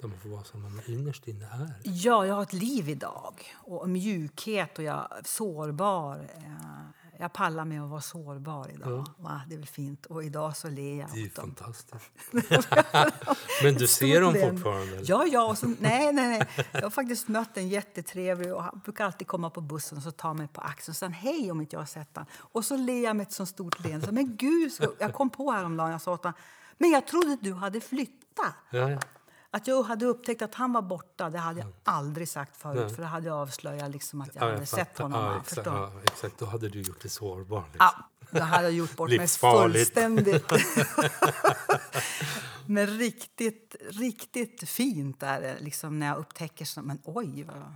Där 0.00 0.08
man 0.08 0.18
får 0.18 0.28
vara 0.28 0.44
som 0.44 0.62
man 0.62 0.80
innerst 0.86 1.28
inne 1.28 1.44
är. 1.44 1.74
Ja, 1.84 2.26
jag 2.26 2.34
har 2.34 2.42
ett 2.42 2.52
liv 2.52 2.88
idag. 2.88 3.34
Och 3.54 3.88
mjukhet 3.88 4.78
och 4.78 4.84
jag 4.84 4.94
är 5.18 5.22
sårbar. 5.24 6.30
Eh, 6.34 6.86
Jag 7.18 7.32
pallar 7.32 7.64
med 7.64 7.82
att 7.82 7.90
vara 7.90 8.00
sårbar 8.00 8.70
idag. 8.74 9.06
Va? 9.18 9.42
Det 9.48 9.54
är 9.54 9.58
väl 9.58 9.66
fint. 9.66 10.06
Och 10.06 10.24
idag 10.24 10.56
så 10.56 10.68
ler 10.68 11.00
jag 11.00 11.08
Det 11.14 11.22
är 11.22 11.22
åt 11.24 11.30
fantastiskt. 11.30 12.12
Men 13.62 13.74
du 13.74 13.86
ser 13.86 14.20
dem 14.20 14.34
fortfarande? 14.34 14.86
leende. 14.86 15.04
Ja, 15.06 15.26
ja. 15.26 15.50
Och 15.50 15.58
så, 15.58 15.66
nej, 15.66 16.12
nej, 16.12 16.28
nej. 16.28 16.66
Jag 16.72 16.82
har 16.82 16.90
faktiskt 16.90 17.28
mött 17.28 17.56
en 17.56 17.68
jättetrevlig 17.68 18.54
och 18.54 18.62
han 18.62 18.80
brukar 18.84 19.04
alltid 19.04 19.26
komma 19.26 19.50
på 19.50 19.60
bussen 19.60 19.98
och 19.98 20.04
så 20.04 20.10
ta 20.10 20.34
mig 20.34 20.48
på 20.48 20.60
axeln 20.60 20.92
och 20.92 20.96
säga 20.96 21.08
hej 21.10 21.50
om 21.50 21.60
inte 21.60 21.76
jag 21.76 21.80
har 21.80 21.86
sett 21.86 22.16
han. 22.16 22.26
Och 22.36 22.64
så 22.64 22.76
ler 22.76 23.04
jag 23.04 23.16
med 23.16 23.26
ett 23.26 23.32
så 23.32 23.46
stort 23.46 23.84
leende. 23.84 24.12
Men 24.12 24.36
gud, 24.36 24.72
jag 24.98 25.14
kom 25.14 25.30
på 25.30 25.50
häromdagen, 25.50 25.90
jag 25.90 26.00
sa 26.00 26.12
åt 26.12 26.24
honom, 26.24 26.38
men 26.78 26.90
jag 26.90 27.06
trodde 27.06 27.32
att 27.32 27.42
du 27.42 27.52
hade 27.52 27.80
flyttat. 27.80 28.54
Ja, 28.70 28.90
ja. 28.90 28.98
Att 29.50 29.66
jag 29.66 29.82
hade 29.82 30.06
upptäckt 30.06 30.42
att 30.42 30.54
han 30.54 30.72
var 30.72 30.82
borta, 30.82 31.30
det 31.30 31.38
hade 31.38 31.60
jag 31.60 31.72
aldrig 31.84 32.28
sagt 32.28 32.56
förut. 32.56 32.80
Nej. 32.86 32.94
För 32.94 33.02
det 33.02 33.08
hade 33.08 33.26
jag 33.26 33.36
avslöjat 33.36 33.90
liksom 33.90 34.20
att 34.20 34.34
jag 34.34 34.42
Ja, 34.42 34.46
hade 34.46 34.58
jag 34.58 34.68
sett 34.68 34.98
honom. 34.98 35.24
Ja, 35.24 35.40
exakt, 35.40 35.66
ja, 35.66 35.92
exakt. 36.04 36.38
Då 36.38 36.46
hade 36.46 36.68
du 36.68 36.80
gjort 36.82 37.00
dig 37.00 37.10
sårbar. 37.10 37.64
Liksom. 37.72 37.76
Ja, 37.78 38.10
då 38.30 38.40
hade 38.40 38.62
jag 38.62 38.72
gjort 38.72 38.96
bort 38.96 39.10
mig 39.10 39.28
fullständigt. 39.28 40.52
Men 42.66 42.86
riktigt, 42.86 43.76
riktigt 43.90 44.68
fint 44.68 45.22
är 45.22 45.40
det 45.40 45.60
liksom 45.60 45.98
när 45.98 46.06
jag 46.06 46.18
upptäcker 46.18 46.64
så, 46.64 46.82
men 46.82 46.98
oj. 47.04 47.42
Vad... 47.42 47.74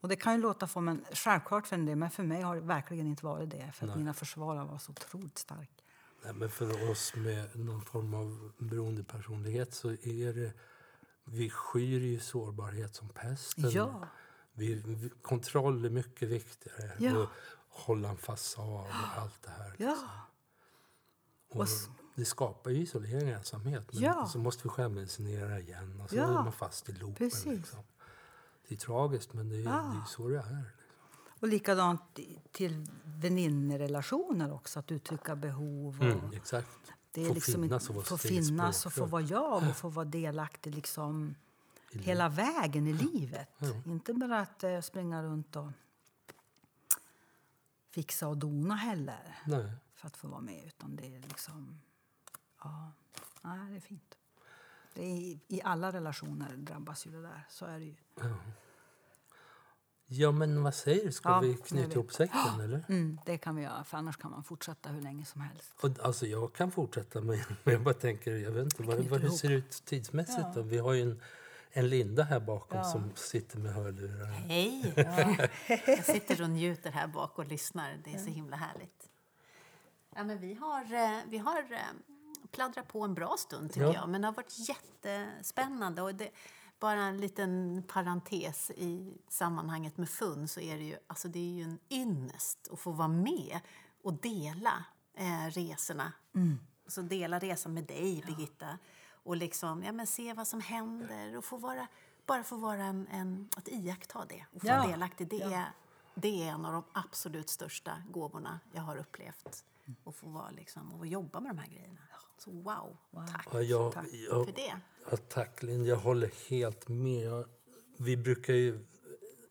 Och 0.00 0.08
det 0.08 0.16
kan 0.16 0.34
ju 0.34 0.40
låta 0.40 0.66
för, 0.66 0.80
men 0.80 1.04
självklart 1.12 1.66
för 1.66 1.76
en 1.76 1.86
del, 1.86 1.96
men 1.96 2.10
för 2.10 2.22
mig 2.22 2.42
har 2.42 2.54
det 2.54 2.60
verkligen 2.60 3.06
inte 3.06 3.24
varit 3.24 3.50
det. 3.50 3.72
För 3.74 3.88
att 3.88 3.96
mina 3.96 4.14
försvarare 4.14 4.64
var 4.64 4.78
så 4.78 4.92
otroligt 4.92 5.38
starka. 5.38 5.82
Nej, 6.24 6.34
men 6.34 6.50
för 6.50 6.90
oss 6.90 7.14
med 7.16 7.56
någon 7.56 7.82
form 7.82 8.14
av 8.14 8.52
beroendepersonlighet 8.58 9.74
så 9.74 9.90
är 9.90 10.32
det... 10.32 10.52
Vi 11.24 11.50
skyr 11.50 12.00
ju 12.00 12.20
sårbarhet 12.20 12.94
som 12.94 13.08
pesten. 13.08 13.70
Ja. 13.70 14.08
Vi, 14.52 14.74
vi, 14.74 15.10
kontroll 15.22 15.84
är 15.84 15.90
mycket 15.90 16.28
viktigare. 16.28 16.92
Ja. 16.98 17.18
Och 17.18 17.28
hålla 17.68 18.08
en 18.08 18.16
fasad 18.16 18.64
och 18.80 19.18
allt 19.18 19.42
det 19.42 19.50
här. 19.50 19.74
Ja, 19.78 19.96
Och 21.48 21.66
det 22.14 22.24
skapar 22.24 22.70
ju 22.70 22.76
isolering 22.82 23.28
och 23.28 23.34
ensamhet. 23.38 23.92
Men 23.92 24.02
Ja. 24.02 24.26
så 24.26 24.38
måste 24.38 24.62
vi 24.62 24.68
självmedicinera 24.68 25.60
igen 25.60 26.00
och 26.00 26.10
så 26.10 26.16
Ja. 26.16 26.22
är 26.28 26.32
man 26.32 26.52
fast 26.52 26.88
i 26.88 26.92
loopen. 26.92 27.30
Liksom. 27.44 27.82
Det 28.68 28.74
är 28.74 28.78
tragiskt 28.78 29.32
men 29.32 29.48
det 29.48 29.56
är, 29.56 29.62
det 29.64 29.68
är 29.70 30.04
så 30.08 30.28
det 30.28 30.36
är. 30.38 30.42
Liksom. 30.42 30.64
och 31.40 31.48
likadant 31.48 32.18
till 32.52 32.86
väninnerelationer 33.04 34.52
också, 34.52 34.78
att 34.78 34.92
uttrycka 34.92 35.36
behov. 35.36 35.96
Och 36.00 36.04
Mm, 36.06 36.32
exakt. 36.32 36.92
Det 37.12 37.22
är 37.22 37.28
få 37.28 37.34
liksom 37.34 37.62
finnas 37.62 37.88
och 37.88 37.94
vara 37.94 38.04
få 38.04 38.18
finnas 38.18 38.86
och 38.86 38.92
få 38.92 39.06
vara 39.06 39.22
jag 39.22 39.68
och 39.68 39.76
få 39.76 39.88
vara 39.88 40.04
delaktig 40.04 40.74
liksom 40.74 41.34
hela 41.90 42.28
vägen 42.28 42.86
i 42.86 42.92
livet. 42.92 43.48
Inte 43.86 44.14
bara 44.14 44.40
att 44.40 44.64
eh, 44.64 44.80
springa 44.80 45.22
runt 45.22 45.56
och 45.56 45.70
fixa 47.90 48.28
och 48.28 48.36
dona 48.36 48.74
heller 48.74 49.38
Nej. 49.46 49.72
för 49.94 50.06
att 50.06 50.16
få 50.16 50.28
vara 50.28 50.40
med. 50.40 50.64
Utan 50.66 50.96
det 50.96 51.16
är 51.16 51.20
liksom... 51.20 51.80
Ja, 52.64 52.92
nej, 53.42 53.70
det 53.70 53.76
är 53.76 53.80
fint. 53.80 54.18
Det 54.94 55.02
är, 55.02 55.16
i, 55.16 55.40
I 55.48 55.62
alla 55.62 55.92
relationer 55.92 56.56
drabbas 56.56 57.06
ju 57.06 57.10
det 57.10 57.22
där. 57.22 57.46
Så 57.48 57.66
är 57.66 57.78
det 57.78 57.84
ju. 57.84 57.94
Ja, 58.14 58.36
men 60.32 60.62
vad 60.62 60.74
säger 60.74 61.04
du? 61.04 61.12
Ska 61.12 61.28
Ja, 61.28 61.40
vi 61.40 61.54
knyta 61.54 61.92
ihop 61.92 62.12
säcken, 62.12 62.60
eller? 62.60 62.84
Mm, 62.88 63.20
det 63.26 63.38
kan 63.38 63.56
vi 63.56 63.62
göra, 63.62 63.84
för 63.84 63.98
annars 63.98 64.16
kan 64.16 64.30
man 64.30 64.44
fortsätta 64.44 64.88
hur 64.88 65.00
länge 65.02 65.24
som 65.24 65.40
helst. 65.40 65.72
Och, 65.80 65.90
alltså, 66.02 66.26
jag 66.26 66.52
kan 66.52 66.70
fortsätta, 66.70 67.20
men 67.20 67.38
men 67.64 67.74
jag 67.74 67.82
bara 67.82 67.94
tänker, 67.94 68.36
jag 68.36 68.50
vet 68.50 68.64
inte 68.64 68.82
vad, 68.82 68.98
vad 68.98 69.20
det 69.20 69.30
ser 69.30 69.50
ut 69.50 69.70
tidsmässigt. 69.84 70.38
Ja. 70.42 70.52
Då. 70.54 70.62
Vi 70.62 70.78
har 70.78 70.92
ju 70.92 71.02
en, 71.02 71.20
en 71.70 71.88
Linda 71.88 72.22
här 72.22 72.40
bakom 72.40 72.78
Ja. 72.78 72.84
som 72.84 73.10
sitter 73.14 73.58
med 73.58 73.72
hörlurar. 73.74 74.26
Hej! 74.26 74.92
Jag 75.86 76.04
sitter 76.04 76.42
och 76.42 76.50
njuter 76.50 76.90
här 76.90 77.06
bak 77.06 77.38
och 77.38 77.46
lyssnar. 77.46 77.98
Det 78.04 78.14
är 78.14 78.18
så 78.18 78.30
himla 78.30 78.56
härligt. 78.56 79.08
Ja, 80.14 80.24
men 80.24 80.38
vi 80.40 80.54
har, 80.54 80.80
eh, 80.94 81.18
vi 81.28 81.38
har 81.38 81.58
eh, 81.72 81.78
pladdrat 82.50 82.88
på 82.88 83.02
en 83.04 83.14
bra 83.14 83.34
stund, 83.38 83.72
tycker 83.72 83.86
Ja. 83.86 83.94
jag. 83.94 84.08
Men 84.08 84.20
det 84.20 84.26
har 84.26 84.34
varit 84.34 84.68
jättespännande. 84.68 86.02
Och 86.02 86.14
det, 86.14 86.30
bara 86.82 87.02
en 87.02 87.16
liten 87.20 87.82
parentes 87.88 88.70
i 88.70 89.16
sammanhanget 89.28 89.96
med 89.96 90.08
FUN 90.08 90.48
så 90.48 90.60
är 90.60 90.78
det 90.78 90.84
ju, 90.84 90.96
alltså 91.06 91.28
det 91.28 91.38
är 91.38 91.52
ju 91.52 91.62
en 91.62 91.78
ynnest 91.90 92.68
att 92.72 92.78
få 92.80 92.90
vara 92.90 93.08
med 93.08 93.60
och 94.02 94.14
dela 94.14 94.84
eh, 95.14 95.46
resorna. 95.50 96.12
Så 96.86 97.02
dela 97.02 97.38
resan 97.38 97.74
med 97.74 97.84
dig, 97.84 98.22
Birgitta. 98.26 98.78
Och 99.24 99.36
liksom, 99.36 99.82
ja, 99.82 99.92
men 99.92 100.06
se 100.06 100.32
vad 100.34 100.48
som 100.48 100.60
händer 100.60 101.36
och 101.36 101.44
få 101.44 101.56
vara, 101.56 101.86
bara 102.26 102.42
få 102.42 102.56
vara 102.56 102.84
en, 102.84 103.06
en, 103.10 103.48
att 103.56 103.68
iaktta 103.68 104.24
det 104.28 104.44
och 104.54 104.60
få 104.60 104.66
Ja. 104.66 104.86
delaktig. 104.86 105.28
Det, 105.28 105.42
är, 105.42 105.72
det 106.14 106.42
är 106.48 106.52
en 106.52 106.64
av 106.66 106.72
de 106.72 106.84
absolut 106.92 107.48
största 107.50 108.02
gåvorna 108.10 108.60
jag 108.72 108.82
har 108.82 108.96
upplevt. 108.96 109.64
Att 110.04 110.14
få 110.16 110.28
vara 110.28 110.50
liksom, 110.50 110.92
och 110.92 111.06
jobba 111.06 111.40
med 111.40 111.50
de 111.50 111.58
här 111.58 111.68
grejerna. 111.68 112.00
Så 112.44 112.50
wow, 112.50 112.96
tack 113.26 113.48
Ja, 113.52 113.62
jag, 113.62 113.92
Tack 113.92 114.06
jag, 114.12 114.46
för 114.46 114.52
det. 114.52 114.80
ja, 115.10 115.16
tack, 115.16 115.62
Linda. 115.62 115.88
Jag 115.88 115.96
håller 115.96 116.30
helt 116.48 116.88
med. 116.88 117.26
Jag, 117.26 117.44
vi 117.98 118.16
brukar 118.16 118.54
ju 118.54 118.78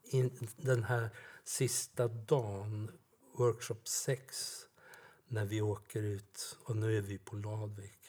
in, 0.04 0.48
den 0.58 0.84
här 0.84 1.10
sista 1.44 2.08
dagen, 2.08 2.92
workshop 3.38 3.82
6, 3.84 4.60
när 5.28 5.46
vi 5.46 5.62
åker 5.62 6.04
ut, 6.04 6.58
och 6.64 6.76
nu 6.76 6.98
är 6.98 7.02
vi 7.02 7.18
på 7.18 7.36
Ladvik, 7.36 8.00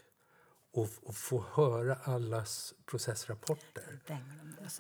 och, 0.73 0.89
och 1.03 1.17
få 1.17 1.45
höra 1.53 1.95
allas 1.95 2.75
processrapporter. 2.87 4.01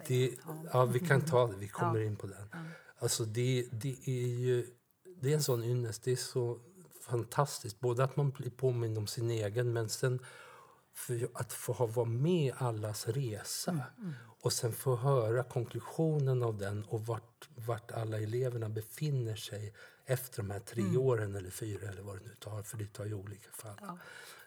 Det, 0.06 0.38
ja, 0.72 0.84
vi 0.84 1.00
kan 1.00 1.24
ta 1.24 1.46
det. 1.46 1.56
Vi 1.56 1.68
kommer 1.68 2.00
in 2.00 2.16
på 2.16 2.26
den. 2.26 2.48
Alltså 2.98 3.24
det, 3.24 3.68
det 3.72 4.08
är 4.08 4.38
ju 4.38 4.66
det 5.20 5.30
är 5.30 5.34
en 5.34 5.42
sån 5.42 5.64
ynnest. 5.64 6.02
Det 6.02 6.12
är 6.12 6.16
så 6.16 6.60
fantastiskt. 7.02 7.80
Både 7.80 8.04
att 8.04 8.16
man 8.16 8.30
blir 8.30 8.50
påmind 8.50 8.98
om 8.98 9.06
sin 9.06 9.30
egen, 9.30 9.72
men 9.72 9.88
sen 9.88 10.20
för 10.94 11.28
att 11.34 11.52
få 11.52 11.72
ha 11.72 11.86
vara 11.86 12.06
med 12.06 12.54
allas 12.56 13.08
resa. 13.08 13.72
Och 14.40 14.52
sen 14.52 14.72
få 14.72 14.96
höra 14.96 15.42
konklusionen 15.42 16.42
av 16.42 16.58
den 16.58 16.84
och 16.84 17.06
vart, 17.06 17.48
vart 17.54 17.90
alla 17.90 18.20
eleverna 18.20 18.68
befinner 18.68 19.36
sig 19.36 19.74
efter 20.06 20.42
de 20.42 20.50
här 20.50 20.60
tre 20.60 20.96
åren 20.96 21.34
eller 21.34 21.50
fyra 21.50 21.88
eller 21.88 22.02
vad 22.02 22.16
det 22.16 22.24
nu 22.24 22.34
tar, 22.34 22.62
för 22.62 22.78
det 22.78 22.86
tar 22.86 23.04
ju 23.04 23.14
olika 23.14 23.50
fall. 23.50 23.76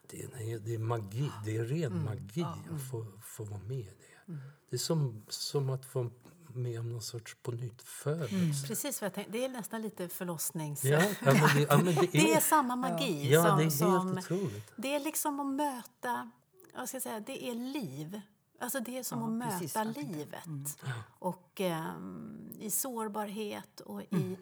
Det, 0.08 0.24
är, 0.24 0.60
det 0.60 0.74
är 0.74 0.80
magi, 0.80 1.32
det 1.46 1.58
är 1.58 1.64
ren 1.64 2.04
magi 2.04 2.46
att 2.72 2.92
få, 2.92 3.06
få 3.24 3.44
vara 3.44 3.62
med 3.62 3.80
i 3.80 3.84
det. 3.84 4.34
Det 4.70 4.76
är 4.76 4.78
som, 4.78 5.26
som 5.30 5.70
att 5.70 5.86
få 5.86 6.12
med 6.56 6.80
om 6.80 6.90
någon 6.90 7.02
sorts 7.02 7.38
på 7.42 7.52
nytt 7.52 7.82
födelse. 7.82 8.68
Precis 8.68 9.02
vad 9.02 9.06
jag 9.06 9.14
tänkte. 9.14 9.32
Det 9.32 9.46
är 9.46 9.50
nästan 9.50 9.82
lite 9.82 10.10
förlossnings... 10.10 10.84
Ja, 10.84 11.00
ja, 11.00 11.34
men 11.34 11.56
det, 11.56 11.62
ja, 11.70 11.78
men 11.78 11.96
det, 11.96 12.08
Det 12.12 12.34
är 12.34 12.40
samma 12.42 12.76
magi. 12.76 13.32
Ja, 13.32 13.44
som, 13.44 13.58
det 13.58 13.64
är 13.64 13.64
helt 13.64 13.78
som, 13.78 14.18
otroligt. 14.18 14.72
Det 14.76 14.96
är 14.96 15.00
liksom 15.00 15.40
att 15.40 15.56
möta, 15.56 16.32
vad 16.78 16.88
ska 16.88 16.96
jag 16.96 17.04
säga, 17.04 17.20
det 17.20 17.50
är 17.50 17.56
liv. 17.56 18.22
Alltså 18.60 18.80
det 18.80 18.98
är 18.98 19.04
som 19.04 19.42
Ja, 19.42 19.46
att 19.48 19.52
precis 19.52 19.76
möta 19.76 19.90
livet. 20.02 20.80
Och 21.20 21.62
ehm, 21.62 22.50
i 22.60 22.70
sårbarhet 22.70 23.80
och 23.80 24.02
i, 24.02 24.38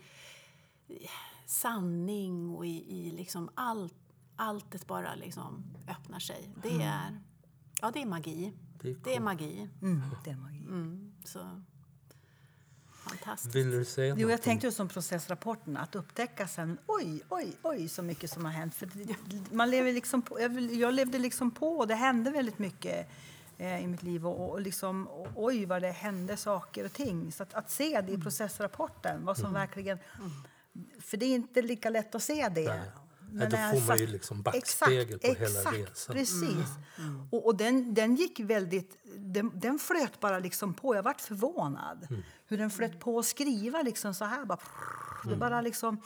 i 0.87 1.07
sanning 1.45 2.49
och 2.55 2.65
i, 2.65 2.97
i 2.97 3.11
liksom 3.11 3.49
allt, 3.55 3.95
alltet 4.35 4.87
bara 4.87 5.15
liksom 5.15 5.63
öppnar 5.87 6.19
sig. 6.19 6.49
Det 6.63 6.81
är, 6.81 7.21
ja, 7.81 7.91
det 7.91 8.01
är 8.01 8.05
magi. 8.05 8.53
Det 8.81 8.89
är 8.89 8.95
Det 9.03 9.15
är 9.15 9.19
magi. 9.19 9.69
Mm, 9.81 10.01
det 10.23 10.31
är 10.31 10.35
magi. 10.37 10.59
Mm, 10.59 11.13
så 11.25 11.61
fantastiskt. 13.17 13.55
Vill 13.55 13.71
du 13.71 13.85
säga 13.85 14.15
Jo, 14.17 14.29
jag 14.29 14.37
om- 14.39 14.43
tänkte 14.43 14.67
just 14.67 14.77
som 14.77 14.87
processrapporten, 14.89 15.77
att 15.77 15.95
upptäcka 15.95 16.47
sen, 16.47 16.77
oj, 16.85 17.21
oj, 17.29 17.51
oj, 17.63 17.89
så 17.89 18.01
mycket 18.01 18.29
som 18.31 18.45
har 18.45 18.51
hänt. 18.51 18.75
För 18.75 18.89
man 19.55 19.69
lever 19.71 19.93
liksom 19.93 20.21
på, 20.21 20.41
jag, 20.71 20.93
levde 20.93 21.19
liksom 21.19 21.51
på, 21.51 21.77
och 21.77 21.87
det 21.87 21.95
hände 21.95 22.31
väldigt 22.31 22.59
mycket 22.59 23.09
eh, 23.57 23.83
i 23.83 23.87
mitt 23.87 24.03
liv. 24.03 24.27
Och, 24.27 24.49
och 24.51 24.61
liksom, 24.61 25.07
och, 25.07 25.27
oj, 25.35 25.65
vad 25.65 25.81
det 25.81 25.91
hände 25.91 26.37
saker 26.37 26.85
och 26.85 26.93
ting. 26.93 27.31
Så 27.31 27.43
att, 27.43 27.53
att 27.53 27.71
se 27.71 28.01
det 28.01 28.11
i 28.11 28.17
processrapporten, 28.17 29.25
vad 29.25 29.37
som 29.37 29.53
verkligen... 29.53 29.97
För 31.01 31.17
det 31.17 31.25
är 31.25 31.35
inte 31.35 31.61
lika 31.61 31.89
lätt 31.89 32.15
att 32.15 32.23
se 32.23 32.49
det. 32.49 32.67
Nej. 32.67 32.81
Men 33.33 33.49
då 33.49 33.57
får 33.57 33.87
man 33.87 33.97
ju 33.97 34.07
liksom 34.07 34.41
backspegel 34.41 35.19
på 35.19 35.27
hela 35.27 35.45
exakt, 35.45 35.77
resan. 35.77 36.15
Precis. 36.15 36.67
Och, 37.31 37.45
och 37.45 37.57
den, 37.57 37.93
den 37.93 38.15
gick 38.15 38.39
väldigt... 38.39 38.97
Den, 39.17 39.51
den 39.59 39.79
flöt 39.79 40.19
bara 40.19 40.39
liksom 40.39 40.73
på. 40.73 40.95
Jag 40.95 41.03
vart 41.03 41.21
förvånad 41.21 42.07
hur 42.47 42.57
den 42.57 42.69
flöt 42.69 42.99
på 42.99 43.19
att 43.19 43.25
skriva 43.25 43.81
liksom 43.81 44.13
så 44.13 44.25
här. 44.25 44.45
Bara, 44.45 44.59
Det 45.29 45.35
bara 45.35 45.61
liksom 45.61 46.01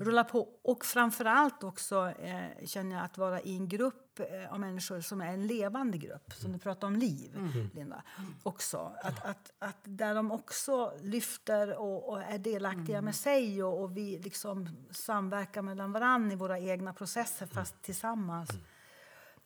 rullar 0.00 0.24
på. 0.24 0.48
Och 0.62 0.84
framför 0.84 1.24
allt 1.24 1.64
också 1.64 2.12
eh, 2.18 2.66
känner 2.66 2.96
jag 2.96 3.04
att 3.04 3.18
vara 3.18 3.40
i 3.40 3.56
en 3.56 3.68
grupp 3.68 4.20
eh, 4.20 4.52
av 4.52 4.60
människor 4.60 5.00
som 5.00 5.20
är 5.20 5.32
en 5.32 5.46
levande 5.46 5.98
grupp. 5.98 6.32
Som 6.32 6.52
du 6.52 6.58
pratar 6.58 6.86
om 6.86 6.96
liv, 6.96 7.38
Linda. 7.74 8.02
Också. 8.42 8.96
Att, 9.02 9.24
att, 9.24 9.52
att 9.58 9.78
där 9.84 10.14
de 10.14 10.30
också 10.30 10.92
lyfter 11.02 11.78
och, 11.78 12.08
och 12.08 12.22
är 12.22 12.38
delaktiga 12.38 13.02
med 13.02 13.14
sig 13.14 13.62
och, 13.62 13.82
och 13.82 13.96
vi 13.96 14.18
liksom 14.18 14.68
samverkar 14.90 15.62
mellan 15.62 15.92
varann 15.92 16.32
i 16.32 16.36
våra 16.36 16.58
egna 16.58 16.92
processer 16.92 17.46
fast 17.46 17.82
tillsammans. 17.82 18.50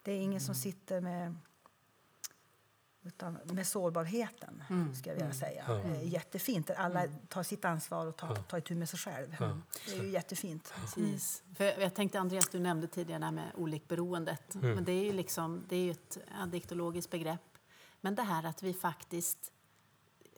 Det 0.03 0.13
är 0.13 0.21
ingen 0.21 0.41
som 0.41 0.55
sitter 0.55 1.01
med 1.01 1.37
utan 3.07 3.39
med 3.45 3.67
sårbarheten, 3.67 4.63
ska 4.95 5.11
jag 5.11 5.17
vilja 5.17 5.33
säga. 5.33 5.65
Eh, 5.85 6.09
Jättefint. 6.09 6.67
Där 6.67 6.75
alla 6.75 7.03
tar 7.29 7.43
sitt 7.43 7.65
ansvar 7.65 8.07
och 8.07 8.17
tar, 8.17 8.35
tar 8.37 8.59
itu 8.59 8.75
med 8.75 8.89
sig 8.89 8.99
själv. 8.99 9.37
Det 9.87 9.93
är 9.97 10.03
ju 10.03 10.11
jättefint. 10.11 10.75
Precis. 10.81 11.43
För 11.55 11.65
jag 11.65 11.95
tänkte 11.95 12.21
Andreas, 12.21 12.49
du 12.49 12.59
nämnde 12.59 12.87
tidigare 12.87 13.19
det 13.19 13.25
här 13.25 13.33
med 13.33 13.51
olikberoendet. 13.55 14.55
Men 14.55 14.85
det 14.85 14.93
är 14.93 15.05
ju 15.05 15.13
liksom, 15.13 15.65
det 15.69 15.77
är 15.77 15.85
ju 15.85 15.91
ett 15.91 16.19
addiktologiskt 16.41 17.11
begrepp. 17.11 17.41
Men 18.01 18.15
det 18.15 18.23
här 18.23 18.45
att 18.45 18.63
vi 18.63 18.75
faktiskt 18.75 19.53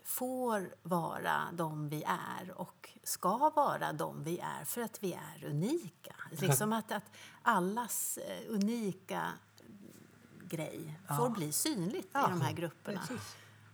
får 0.04 0.74
vara 0.82 1.48
de 1.52 1.88
vi 1.88 2.04
är 2.40 2.50
och 2.60 2.90
ska 3.02 3.50
vara 3.56 3.92
de 3.92 4.24
vi 4.24 4.38
är 4.38 4.64
för 4.64 4.80
att 4.80 5.02
vi 5.02 5.12
är 5.12 5.44
unika. 5.44 6.14
Liksom 6.30 6.72
att, 6.72 6.92
att 6.92 7.10
allas 7.42 8.18
eh, 8.18 8.54
unika 8.54 9.22
grej 10.48 10.98
får 11.16 11.30
bli 11.30 11.52
synligt 11.52 12.08
i 12.08 12.12
de 12.12 12.40
här 12.40 12.52
grupperna. 12.52 13.02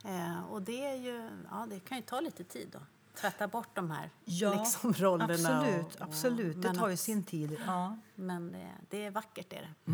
Eh, 0.04 0.44
och 0.52 0.62
det, 0.62 0.84
är 0.86 0.94
ju, 0.96 1.30
ja, 1.50 1.66
det 1.70 1.80
kan 1.80 1.96
ju 1.98 2.02
ta 2.02 2.20
lite 2.20 2.44
tid 2.44 2.76
att 2.76 3.20
tvätta 3.20 3.48
bort 3.48 3.68
de 3.74 3.90
här 3.90 4.10
Ja, 4.24 4.54
liksom, 4.62 4.92
rollerna. 4.92 5.32
absolut. 5.34 5.84
och- 5.86 6.00
och- 6.00 6.08
absolut. 6.08 6.62
Det 6.62 6.74
tar 6.74 6.88
ju 6.88 6.96
sin 6.96 7.24
tid. 7.24 7.60
Ja. 7.66 7.96
Men 8.14 8.52
det, 8.52 8.70
det 8.90 9.04
är 9.04 9.10
vackert. 9.10 9.52
Är 9.52 9.60
det. 9.60 9.92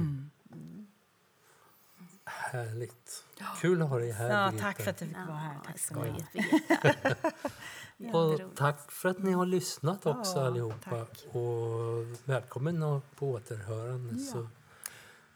Härligt. 2.24 3.24
Kul 3.60 3.82
att 3.82 3.88
ha 3.88 3.98
dig 3.98 4.10
här, 4.12 4.30
Ja, 4.30 4.46
Birgitta. 4.50 4.64
tack 4.66 4.82
för 4.82 4.90
att 4.90 4.98
du 4.98 5.06
fick 5.06 5.16
vara 5.16 5.36
här. 5.36 5.54
Ja, 5.54 5.60
Tack 5.66 5.78
skojigt, 5.78 6.32
Birgitta. 6.32 8.18
Och 8.18 8.40
tack 8.56 8.92
för 8.92 9.08
att 9.08 9.18
ni 9.18 9.32
har 9.32 9.46
lyssnat 9.46 10.06
också 10.06 10.38
Ja, 10.38 10.46
allihopa. 10.46 11.06
Och 11.38 12.06
välkommen 12.24 13.02
på 13.16 13.30
återhörande. 13.30 14.18
Så 14.18 14.48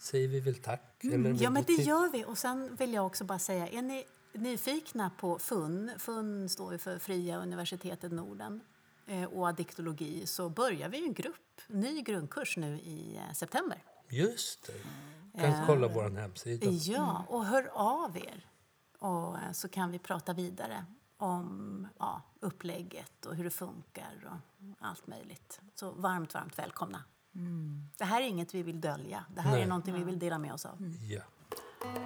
säger 0.05 0.29
vi 0.29 0.41
väl 0.41 0.55
tack. 0.55 0.97
Vill 1.03 1.41
Ja, 1.41 1.51
men 1.51 1.65
det 1.65 1.73
gör 1.73 2.11
vi. 2.11 2.25
Och 2.25 2.39
sen 2.39 2.77
vill 2.77 2.93
jag 2.95 3.07
också 3.07 3.25
bara 3.25 3.39
säga, 3.39 3.69
är 3.69 3.83
ni 3.83 4.05
nyfikna 4.33 5.11
på 5.11 5.39
FUN, 5.39 5.91
FUN 5.99 6.49
står 6.49 6.73
ju 6.73 6.79
för 6.79 6.99
Fria 6.99 7.39
universitetet 7.39 8.13
Norden, 8.13 8.61
eh, 9.07 9.25
och 9.25 9.49
addiktologi, 9.49 10.27
så 10.27 10.49
börjar 10.49 10.89
vi 10.89 11.05
en 11.05 11.15
grupp, 11.15 11.61
ny 11.67 12.03
grundkurs 12.03 12.57
nu 12.57 12.79
i 12.79 13.17
eh, 13.17 13.33
september. 13.35 13.83
Just 14.09 14.67
det. 14.67 15.41
kan 15.41 15.67
kolla 15.67 15.89
vår 15.89 16.11
hemsida. 16.11 16.67
Ja, 16.71 17.25
och 17.29 17.45
hör 17.45 17.71
av 17.73 18.17
er. 18.17 18.47
Och 18.99 19.39
eh, 19.39 19.53
så 19.53 19.69
kan 19.69 19.91
vi 19.91 19.99
prata 19.99 20.33
vidare 20.33 20.85
om 21.17 21.89
ja, 21.99 22.23
upplägget 22.41 23.27
och 23.27 23.37
hur 23.37 23.45
det 23.45 23.51
funkar 23.51 24.31
och 24.31 24.65
allt 24.79 25.07
möjligt. 25.07 25.61
Så 25.75 25.91
varmt, 25.91 26.35
varmt 26.35 26.59
välkomna. 26.59 27.05
Det 27.99 28.05
här 28.05 28.21
är 28.21 28.27
inget 28.27 28.55
vi 28.55 28.63
vill 28.63 28.81
dölja. 28.81 29.25
Det 29.35 29.41
här 29.41 29.53
Nej. 29.53 29.63
är 29.63 29.67
någonting 29.67 29.95
vi 29.95 30.05
vill 30.05 30.19
dela 30.19 30.39
med 30.39 30.53
oss 30.53 30.67
av. 30.67 30.95
Ja. 31.11 31.21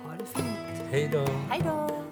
Ha 0.04 0.12
det 0.18 0.26
fint. 0.26 0.90
Hej 0.90 1.08
då. 1.12 1.26
Hej 1.50 1.62
då! 1.64 2.04